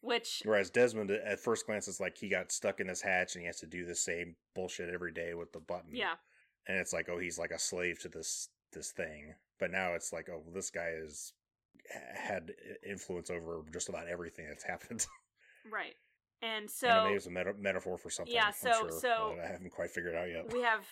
[0.00, 3.42] which Whereas Desmond, at first glance, is like he got stuck in this hatch and
[3.42, 5.94] he has to do the same bullshit every day with the button.
[5.94, 6.14] yeah,
[6.68, 9.34] and it's like, oh, he's like a slave to this this thing.
[9.58, 11.32] But now it's like, oh, this guy has
[12.14, 12.52] had
[12.88, 15.06] influence over just about everything that's happened.
[15.70, 15.94] right.
[16.42, 18.34] And and so maybe it's a meta- metaphor for something.
[18.34, 20.52] Yeah, so- sure, so- I haven't quite figured out yet.
[20.52, 20.84] we have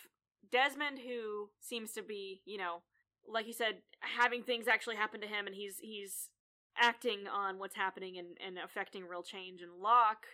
[0.51, 2.83] Desmond who seems to be, you know,
[3.29, 6.29] like you said, having things actually happen to him and he's he's
[6.77, 10.27] acting on what's happening and, and affecting real change and Locke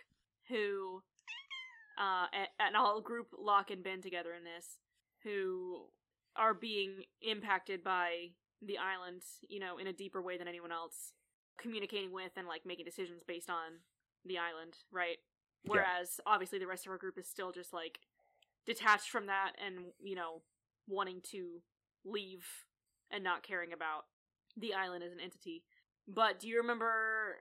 [0.47, 1.01] who
[1.99, 4.77] uh and, and I'll group Locke and Ben together in this
[5.23, 5.81] who
[6.35, 8.29] are being impacted by
[8.61, 11.13] the island, you know, in a deeper way than anyone else
[11.57, 13.79] communicating with and like making decisions based on
[14.25, 15.17] the island, right?
[15.63, 15.71] Yeah.
[15.71, 17.99] Whereas obviously the rest of our group is still just like
[18.65, 20.41] detached from that and you know
[20.87, 21.61] wanting to
[22.05, 22.45] leave
[23.11, 24.05] and not caring about
[24.57, 25.63] the island as an entity
[26.07, 27.37] but do you remember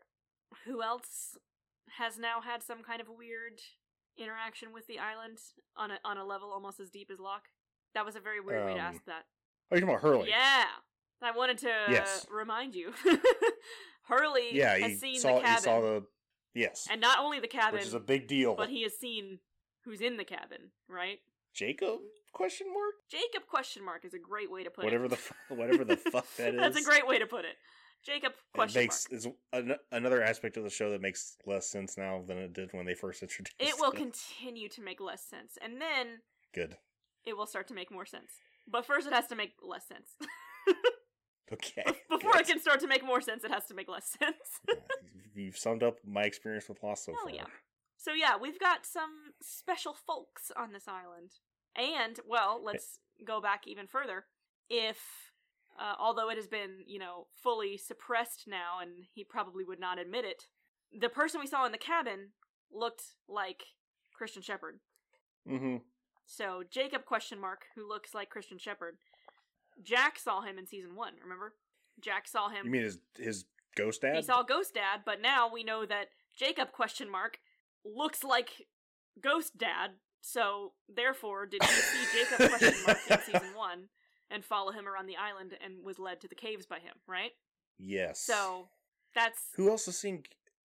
[0.64, 1.36] who else
[1.98, 3.60] has now had some kind of weird
[4.18, 5.38] interaction with the island
[5.76, 7.48] on a on a level almost as deep as Locke?
[7.98, 9.24] That was a very weird way to Um, ask that.
[9.72, 10.28] Oh, you're talking about Hurley?
[10.28, 10.66] Yeah,
[11.20, 12.24] I wanted to Yes.
[12.30, 12.94] remind you.
[14.02, 14.78] Hurley yeah.
[14.78, 16.06] has seen saw the cabin, he saw the
[16.54, 18.54] yes, and not only the cabin, which is a big deal.
[18.54, 19.40] but he has seen
[19.84, 20.70] who's in the cabin.
[20.88, 21.18] Right?
[21.52, 21.98] Jacob
[22.32, 25.10] question mark Jacob question mark is a great way to put whatever it.
[25.10, 25.18] the
[25.56, 26.60] whatever the fuck that is.
[26.60, 27.56] That's a great way to put it.
[28.04, 31.98] Jacob question it makes is an, another aspect of the show that makes less sense
[31.98, 33.74] now than it did when they first introduced mark.
[33.74, 36.20] It will continue to make less sense, and then
[36.54, 36.76] Good.
[37.28, 38.32] It will start to make more sense.
[38.66, 40.08] But first, it has to make less sense.
[41.52, 41.82] Okay.
[42.10, 42.42] Before good.
[42.42, 44.36] it can start to make more sense, it has to make less sense.
[44.68, 47.34] Yeah, You've summed up my experience with Lost so Hell far.
[47.34, 47.46] yeah.
[47.96, 51.30] So yeah, we've got some special folks on this island.
[51.76, 54.24] And, well, let's go back even further.
[54.68, 54.98] If
[55.78, 59.98] uh, although it has been, you know, fully suppressed now and he probably would not
[59.98, 60.44] admit it,
[61.00, 62.30] the person we saw in the cabin
[62.72, 63.62] looked like
[64.12, 64.80] Christian Shephard.
[65.48, 65.76] Mm-hmm.
[66.28, 68.98] So Jacob question mark, who looks like Christian Shephard.
[69.82, 71.54] Jack saw him in season 1, remember?
[72.00, 73.44] Jack saw him You mean his his
[73.76, 74.16] ghost dad?
[74.16, 77.38] he saw Ghost Dad, but now we know that Jacob question mark
[77.84, 78.66] looks like
[79.20, 79.92] Ghost Dad.
[80.20, 83.88] So therefore, did he see Jacob question mark in season one
[84.30, 86.94] and follow him around the island and was led to the caves by him?
[87.06, 87.32] Right.
[87.78, 88.20] yes.
[88.20, 88.68] So
[89.14, 90.24] that's who else has seen?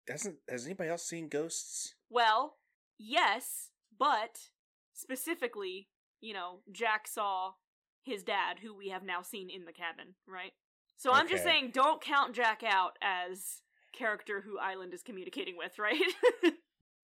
[0.09, 1.95] Hasn't has anybody else seen ghosts?
[2.09, 2.55] well,
[2.97, 4.49] yes, but
[5.02, 5.88] specifically,
[6.22, 7.54] you know, Jack saw
[8.04, 10.16] his dad, who we have now seen in the cabin.
[10.28, 10.54] Right.
[10.97, 15.80] So I'm just saying, don't count Jack out as character who Island is communicating with,
[15.80, 15.99] right?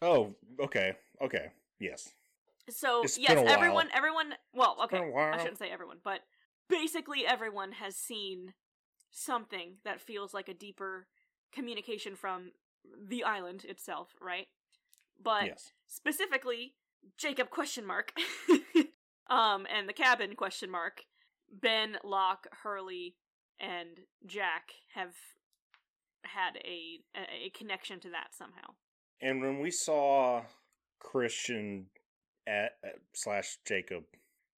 [0.01, 0.93] Oh, okay,
[1.23, 1.47] okay,
[1.79, 2.13] yes.
[2.69, 3.53] So It's yes, been a while.
[3.53, 4.33] everyone, everyone.
[4.53, 5.11] Well, okay.
[5.17, 6.19] I shouldn't say everyone, but
[6.69, 8.53] basically everyone has seen
[9.09, 11.07] something that feels like a deeper
[11.51, 12.51] communication from
[13.07, 14.47] the island itself, right?
[15.21, 15.71] But yes.
[15.87, 16.75] specifically,
[17.17, 18.13] Jacob question mark.
[19.29, 21.01] um, and the cabin question mark.
[21.51, 23.15] Ben, Locke, Hurley,
[23.59, 25.13] and Jack have
[26.23, 28.73] had a a, connection to that somehow.
[29.21, 30.43] And when we saw
[30.99, 31.87] Christian
[32.45, 34.03] at, at slash Jacob,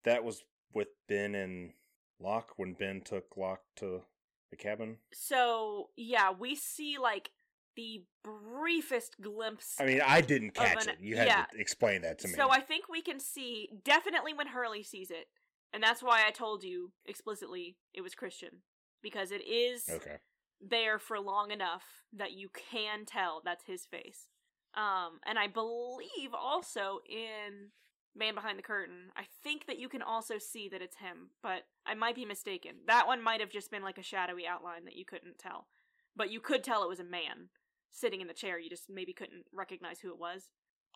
[0.06, 0.42] that was
[0.74, 1.74] with Ben and
[2.20, 4.02] Locke when Ben took Locke to
[4.50, 4.98] the cabin.
[5.14, 7.30] So yeah, we see like
[7.78, 9.76] the briefest glimpse.
[9.80, 10.98] I mean, I didn't catch an- it.
[11.00, 11.46] You had yeah.
[11.46, 12.34] to explain that to me.
[12.34, 15.28] So I think we can see definitely when Hurley sees it,
[15.72, 18.64] and that's why I told you explicitly it was Christian
[19.02, 20.18] because it is okay.
[20.60, 24.28] there for long enough that you can tell that's his face.
[24.74, 27.70] Um, and I believe also in
[28.16, 31.64] Man Behind the Curtain, I think that you can also see that it's him, but
[31.86, 32.72] I might be mistaken.
[32.88, 35.68] That one might have just been like a shadowy outline that you couldn't tell,
[36.16, 37.50] but you could tell it was a man
[37.92, 38.60] sitting in the chair.
[38.60, 40.50] You just maybe couldn't recognize who it was.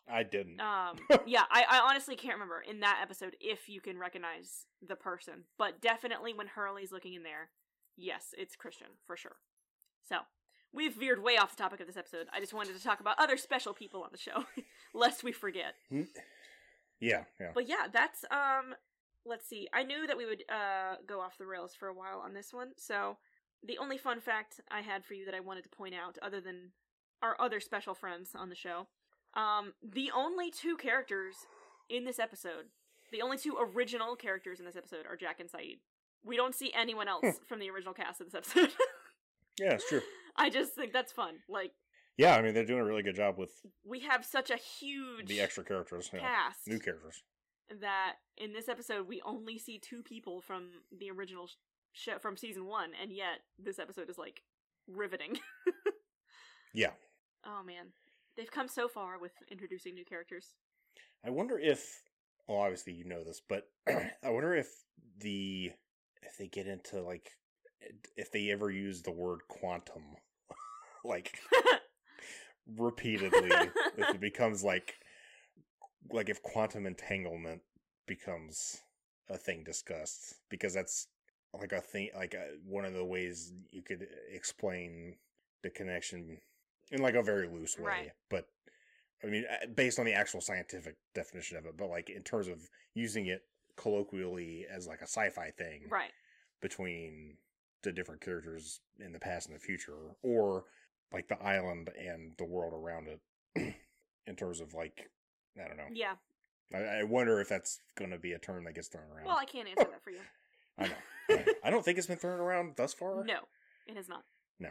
[0.08, 0.60] I didn't.
[0.60, 4.96] Um, yeah, I, I honestly can't remember in that episode if you can recognize the
[4.96, 7.50] person, but definitely when Hurley's looking in there,
[7.96, 9.36] yes, it's Christian for sure.
[10.08, 10.16] So
[10.72, 12.26] we've veered way off the topic of this episode.
[12.32, 14.44] I just wanted to talk about other special people on the show,
[14.94, 15.74] lest we forget.
[15.90, 17.50] yeah, yeah.
[17.54, 18.74] But yeah, that's um.
[19.24, 19.68] Let's see.
[19.72, 22.52] I knew that we would uh go off the rails for a while on this
[22.52, 23.18] one, so
[23.64, 26.40] the only fun fact I had for you that I wanted to point out, other
[26.40, 26.72] than
[27.22, 28.88] our other special friends on the show,
[29.34, 31.34] um, the only two characters
[31.88, 32.66] in this episode,
[33.10, 35.78] the only two original characters in this episode are Jack and Sayid.
[36.24, 38.72] We don't see anyone else from the original cast of this episode.
[39.60, 40.00] Yeah, it's true.
[40.34, 41.34] I just think that's fun.
[41.46, 41.72] Like
[42.16, 43.50] Yeah, I mean they're doing a really good job with
[43.84, 46.20] we have such a huge the extra characters, yeah.
[46.20, 47.22] cast new characters.
[47.82, 51.50] that in this episode we only see two people from the original
[51.92, 54.40] show from season one, and yet this episode is like
[54.88, 55.38] riveting.
[56.74, 56.92] Yeah,
[57.46, 57.86] oh man,
[58.36, 60.54] they've come so far with introducing new characters.
[61.24, 62.02] I wonder if.
[62.48, 64.68] Well, obviously you know this, but I wonder if
[65.20, 65.70] the
[66.22, 67.30] if they get into like
[68.16, 70.02] if they ever use the word quantum,
[71.04, 71.38] like
[72.76, 73.50] repeatedly,
[73.96, 74.94] if it becomes like
[76.10, 77.62] like if quantum entanglement
[78.06, 78.78] becomes
[79.30, 81.06] a thing discussed because that's
[81.58, 85.16] like a thing like a, one of the ways you could explain
[85.62, 86.38] the connection
[86.92, 88.10] in like a very loose way Right.
[88.30, 88.46] but
[89.24, 92.68] i mean based on the actual scientific definition of it but like in terms of
[92.94, 93.42] using it
[93.76, 96.12] colloquially as like a sci-fi thing right.
[96.60, 97.36] between
[97.82, 100.64] the different characters in the past and the future, or
[101.12, 103.74] like the island and the world around it,
[104.26, 105.10] in terms of like
[105.62, 105.88] I don't know.
[105.92, 106.14] Yeah.
[106.72, 109.26] I, I wonder if that's going to be a term that gets thrown around.
[109.26, 110.20] Well, I can't answer that for you.
[110.78, 111.42] I know.
[111.64, 113.24] I don't think it's been thrown around thus far.
[113.24, 113.40] No,
[113.86, 114.22] it has not.
[114.58, 114.70] No.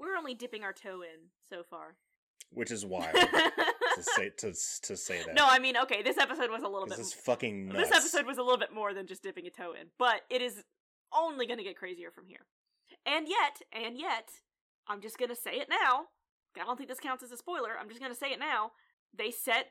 [0.00, 1.96] We're only dipping our toe in so far.
[2.52, 5.34] which is wild to say to to say that.
[5.34, 6.96] no, I mean, okay, this episode was a little bit.
[6.96, 7.90] this is fucking nuts.
[7.90, 10.42] This episode was a little bit more than just dipping a toe in, but it
[10.42, 10.64] is
[11.12, 12.46] only going to get crazier from here.
[13.06, 14.30] And yet, and yet,
[14.88, 16.06] I'm just going to say it now.
[16.60, 17.70] I don't think this counts as a spoiler.
[17.78, 18.72] I'm just going to say it now.
[19.16, 19.66] They set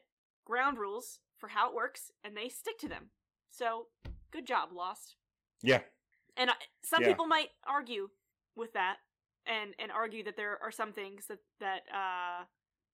[0.45, 3.09] ground rules for how it works, and they stick to them.
[3.51, 3.87] So,
[4.31, 5.15] good job, Lost.
[5.61, 5.81] Yeah,
[6.37, 6.53] And I,
[6.83, 7.09] some Yeah.
[7.09, 8.09] people might argue
[8.55, 8.97] with that,
[9.49, 12.43] and and argue that there are some things that that uh,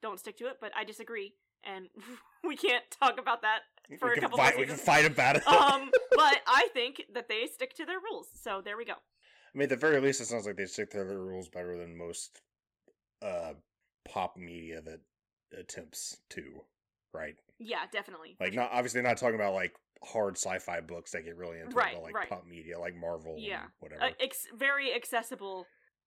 [0.01, 1.33] don't stick to it, but I disagree,
[1.63, 1.87] and
[2.43, 3.59] we can't talk about that
[3.99, 4.57] for we a couple fight.
[4.57, 5.47] We can fight about it.
[5.47, 8.27] um, but I think that they stick to their rules.
[8.41, 8.93] So there we go.
[8.93, 11.77] I mean, at the very least, it sounds like they stick to their rules better
[11.77, 12.41] than most
[13.21, 13.53] uh
[14.07, 14.99] pop media that
[15.57, 16.43] attempts to.
[17.13, 17.35] Right?
[17.59, 18.35] Yeah, definitely.
[18.41, 21.75] Like, not obviously not talking about like hard sci-fi books that get really into it,
[21.75, 22.29] Right, but like right.
[22.29, 23.61] pop media, like Marvel, Yeah.
[23.61, 24.03] and whatever.
[24.03, 25.65] uh, ex- very accessible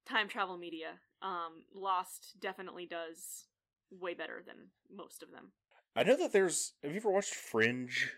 [0.08, 0.92] time travel media.
[1.22, 3.46] Um, Lost definitely does
[3.90, 4.56] way better than
[4.94, 5.52] most of them.
[5.96, 6.74] I know that there's.
[6.82, 8.12] Have you ever watched Fringe?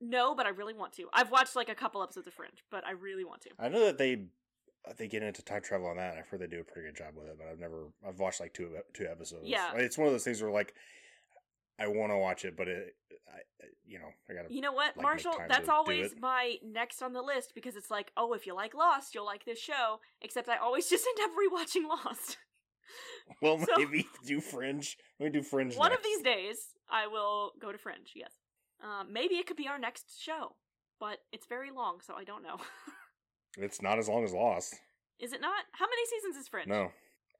[0.00, 1.06] No, but I really want to.
[1.12, 3.50] I've watched like a couple episodes of Fringe, but I really want to.
[3.58, 4.24] I know that they
[4.98, 6.10] they get into time travel on that.
[6.10, 7.86] and I've heard they do a pretty good job with it, but I've never.
[8.06, 9.44] I've watched like two two episodes.
[9.46, 9.72] Yeah.
[9.76, 10.74] it's one of those things where like
[11.78, 12.94] I want to watch it, but it,
[13.28, 13.40] I,
[13.84, 14.52] you know, I gotta.
[14.52, 15.32] You know what, like, Marshall?
[15.48, 19.14] That's always my next on the list because it's like, oh, if you like Lost,
[19.14, 20.00] you'll like this show.
[20.20, 22.38] Except I always just end up rewatching Lost.
[23.40, 24.98] Well, so- maybe do Fringe.
[25.18, 25.74] Let me do Fringe.
[25.76, 26.58] One of these days,
[26.90, 28.10] I will go to Fringe.
[28.14, 28.32] Yes,
[28.82, 30.56] um, maybe it could be our next show,
[31.00, 32.56] but it's very long, so I don't know.
[33.56, 34.74] It's not as long as Lost.
[35.18, 35.64] is it not?
[35.72, 36.68] How many seasons is Fringe?
[36.68, 36.90] No,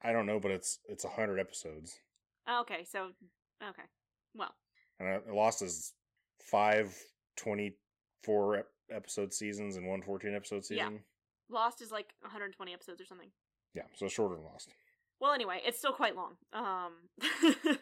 [0.03, 1.99] I don't know, but it's it's a hundred episodes,
[2.61, 3.11] Okay, so
[3.63, 3.83] okay,
[4.35, 4.55] well,
[5.01, 5.93] and uh, Lost is
[6.41, 6.97] five
[7.37, 10.91] 24 episode seasons and one 14 episode Yeah.
[11.49, 13.31] Lost is like 120 episodes or something.
[13.75, 14.69] Yeah, so shorter than Lost.
[15.21, 16.37] Well, anyway, it's still quite long.
[16.53, 16.93] Um,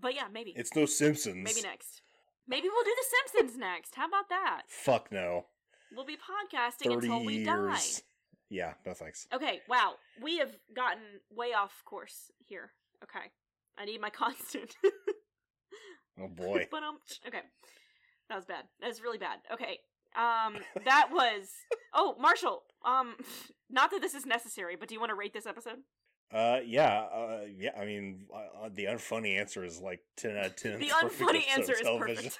[0.00, 0.54] But yeah, maybe.
[0.56, 1.36] It's no Simpsons.
[1.44, 2.02] Maybe next.
[2.48, 3.94] Maybe we'll do The Simpsons next.
[3.94, 4.62] How about that?
[4.68, 5.46] Fuck no.
[5.94, 7.46] We'll be podcasting until we years.
[7.46, 8.02] die.
[8.48, 9.26] Yeah, no thanks.
[9.32, 9.94] Okay, wow.
[10.22, 12.72] We have gotten way off course here.
[13.04, 13.26] Okay.
[13.78, 14.74] I need my constant.
[16.20, 16.66] Oh boy.
[16.70, 17.40] but um okay.
[18.28, 18.64] That was bad.
[18.80, 19.38] That's really bad.
[19.52, 19.78] Okay.
[20.16, 21.48] Um that was
[21.94, 22.62] Oh, Marshall.
[22.84, 23.14] Um
[23.70, 25.78] not that this is necessary, but do you want to rate this episode?
[26.32, 27.70] Uh, yeah, uh, yeah.
[27.76, 30.78] I mean, uh, uh, the unfunny answer is like ten out of ten.
[30.78, 32.16] The unfunny answer is television.
[32.16, 32.38] perfect.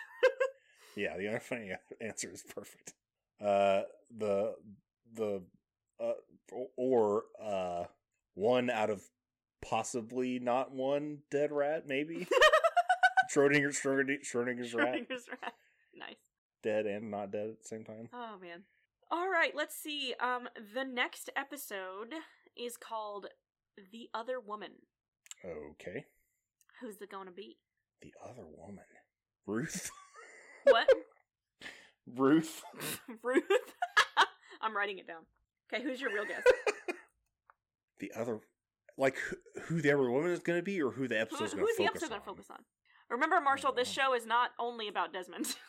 [0.97, 2.95] Yeah, the unfunny answer is perfect.
[3.45, 3.83] Uh,
[4.17, 4.55] the
[5.13, 5.43] the
[6.01, 6.13] uh
[6.77, 7.85] or uh
[8.35, 9.03] one out of
[9.63, 12.27] possibly not one dead rat, maybe
[13.35, 15.55] Schrodinger Schrodinger Schrodinger's rat, Schrodinger's rat.
[15.97, 16.17] Nice.
[16.63, 18.09] dead and not dead at the same time.
[18.13, 18.63] Oh man.
[19.11, 20.15] All right, let's see.
[20.21, 22.15] Um the next episode
[22.57, 23.27] is called
[23.93, 24.73] The Other Woman.
[25.45, 26.05] Okay,
[26.81, 27.57] Who's it going to be?
[28.03, 28.85] the other woman,
[29.47, 29.91] Ruth.
[30.65, 30.87] What?
[32.17, 32.63] Ruth.
[33.23, 33.43] Ruth?
[34.61, 35.23] I'm writing it down.
[35.73, 36.43] Okay, who's your real guess?
[37.99, 38.41] the other
[38.99, 39.17] like
[39.63, 41.77] who, the other woman is going to be or who the Who, episode's going who's
[41.77, 42.59] to the episode on going to focus on?
[43.11, 44.03] Remember, Marshall, this Oh.
[44.03, 45.57] show is not only about Desmond.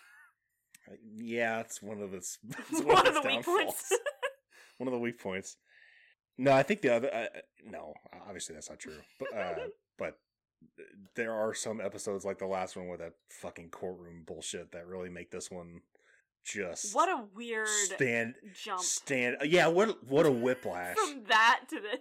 [0.90, 2.40] Uh, yeah it's one of its
[2.72, 3.92] one, one of the weak points.
[4.80, 5.58] one of the weak points
[6.40, 7.28] no i think the other uh,
[7.64, 7.94] no
[8.28, 9.54] obviously that's not true but uh
[10.00, 10.18] but
[11.16, 15.10] there are some episodes like the last one with that fucking courtroom bullshit that really
[15.10, 15.82] make this one
[16.44, 21.76] just what a weird stand jump stand yeah what what a whiplash from that to
[21.80, 22.00] this.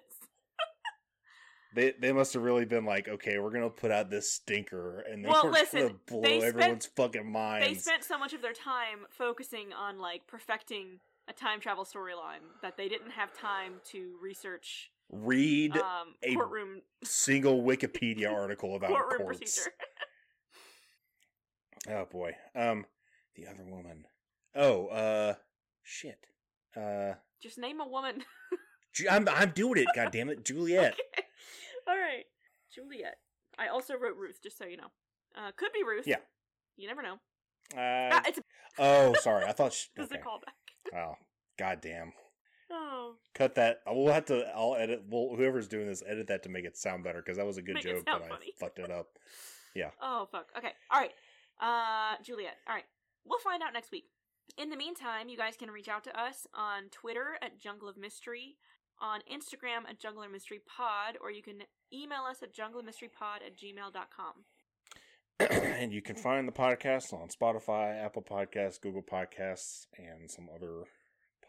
[1.75, 5.25] They they must have really been like, okay, we're gonna put out this stinker, and
[5.25, 7.67] then Well, we're listen, gonna blow spent- everyone's fucking minds.
[7.69, 10.99] They spent so much of their time focusing on like perfecting
[11.29, 16.83] a time travel storyline that they didn't have time to research Read um, a courtroom
[17.05, 19.39] single Wikipedia article about courtroom courts.
[19.39, 19.71] procedure.
[21.89, 22.33] Oh boy.
[22.55, 22.85] Um,
[23.37, 24.05] the other woman.
[24.55, 25.35] Oh, uh,
[25.83, 26.27] shit.
[26.77, 28.23] Uh, Just name a woman.
[29.11, 29.89] I'm I'm doing it.
[29.95, 30.95] God damn it, Juliet.
[30.95, 31.27] Okay.
[31.89, 32.25] All right.
[32.75, 33.17] Juliet.
[33.59, 34.89] I also wrote Ruth, just so you know.
[35.37, 36.07] Uh, could be Ruth.
[36.07, 36.17] Yeah.
[36.77, 37.15] You never know.
[37.75, 38.43] Uh, Ah, it's a,
[38.79, 39.45] oh, sorry.
[39.45, 39.73] I thought.
[39.73, 40.21] She, this is okay.
[40.21, 40.97] a callback.
[40.97, 41.15] Oh,
[41.59, 42.13] god damn.
[42.73, 43.81] Oh, Cut that.
[43.87, 44.47] We'll have to.
[44.55, 45.03] I'll edit.
[45.09, 47.63] Well, whoever's doing this, edit that to make it sound better because that was a
[47.63, 48.53] good Make joke, but funny.
[48.57, 49.07] I fucked it up.
[49.73, 49.91] Yeah.
[50.03, 50.49] Oh, fuck.
[50.59, 50.73] Okay.
[50.91, 51.13] All right.
[51.61, 52.57] Uh, Juliet.
[52.67, 52.83] All right.
[53.25, 54.07] We'll find out next week.
[54.59, 57.97] In the meantime, you guys can reach out to us on Twitter at Jungle of
[57.97, 58.57] Mystery,
[59.01, 63.57] on Instagram at Jungle of Mystery Pod, or you can email us at junglermysterypod at
[63.57, 64.45] gmail.com.
[65.51, 70.85] and you can find the podcast on Spotify, Apple Podcasts, Google Podcasts, and some other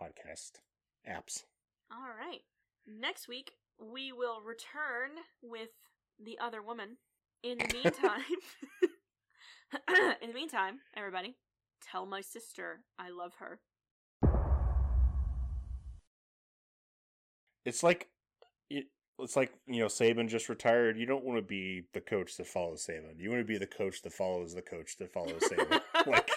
[0.01, 0.61] podcast
[1.09, 1.43] apps.
[1.91, 2.41] All right.
[2.87, 5.69] Next week, we will return with
[6.23, 6.97] the other woman.
[7.43, 8.21] In the meantime,
[10.21, 11.35] in the meantime, everybody,
[11.81, 13.59] tell my sister I love her.
[17.65, 18.09] It's like
[18.69, 18.85] it,
[19.19, 20.97] it's like you know Saban just retired.
[20.97, 23.19] You don't want to be the coach that follows Saban.
[23.19, 25.81] You want to be the coach that follows the coach that follows Saban.
[26.07, 26.29] like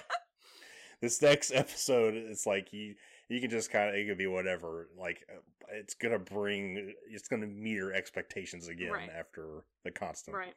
[1.01, 2.95] this next episode, it's like you
[3.29, 4.89] you can just kind of it could be whatever.
[4.99, 5.41] Like uh,
[5.73, 9.11] it's gonna bring it's gonna meet your expectations again Right.
[9.19, 10.37] after the constant.
[10.37, 10.55] right.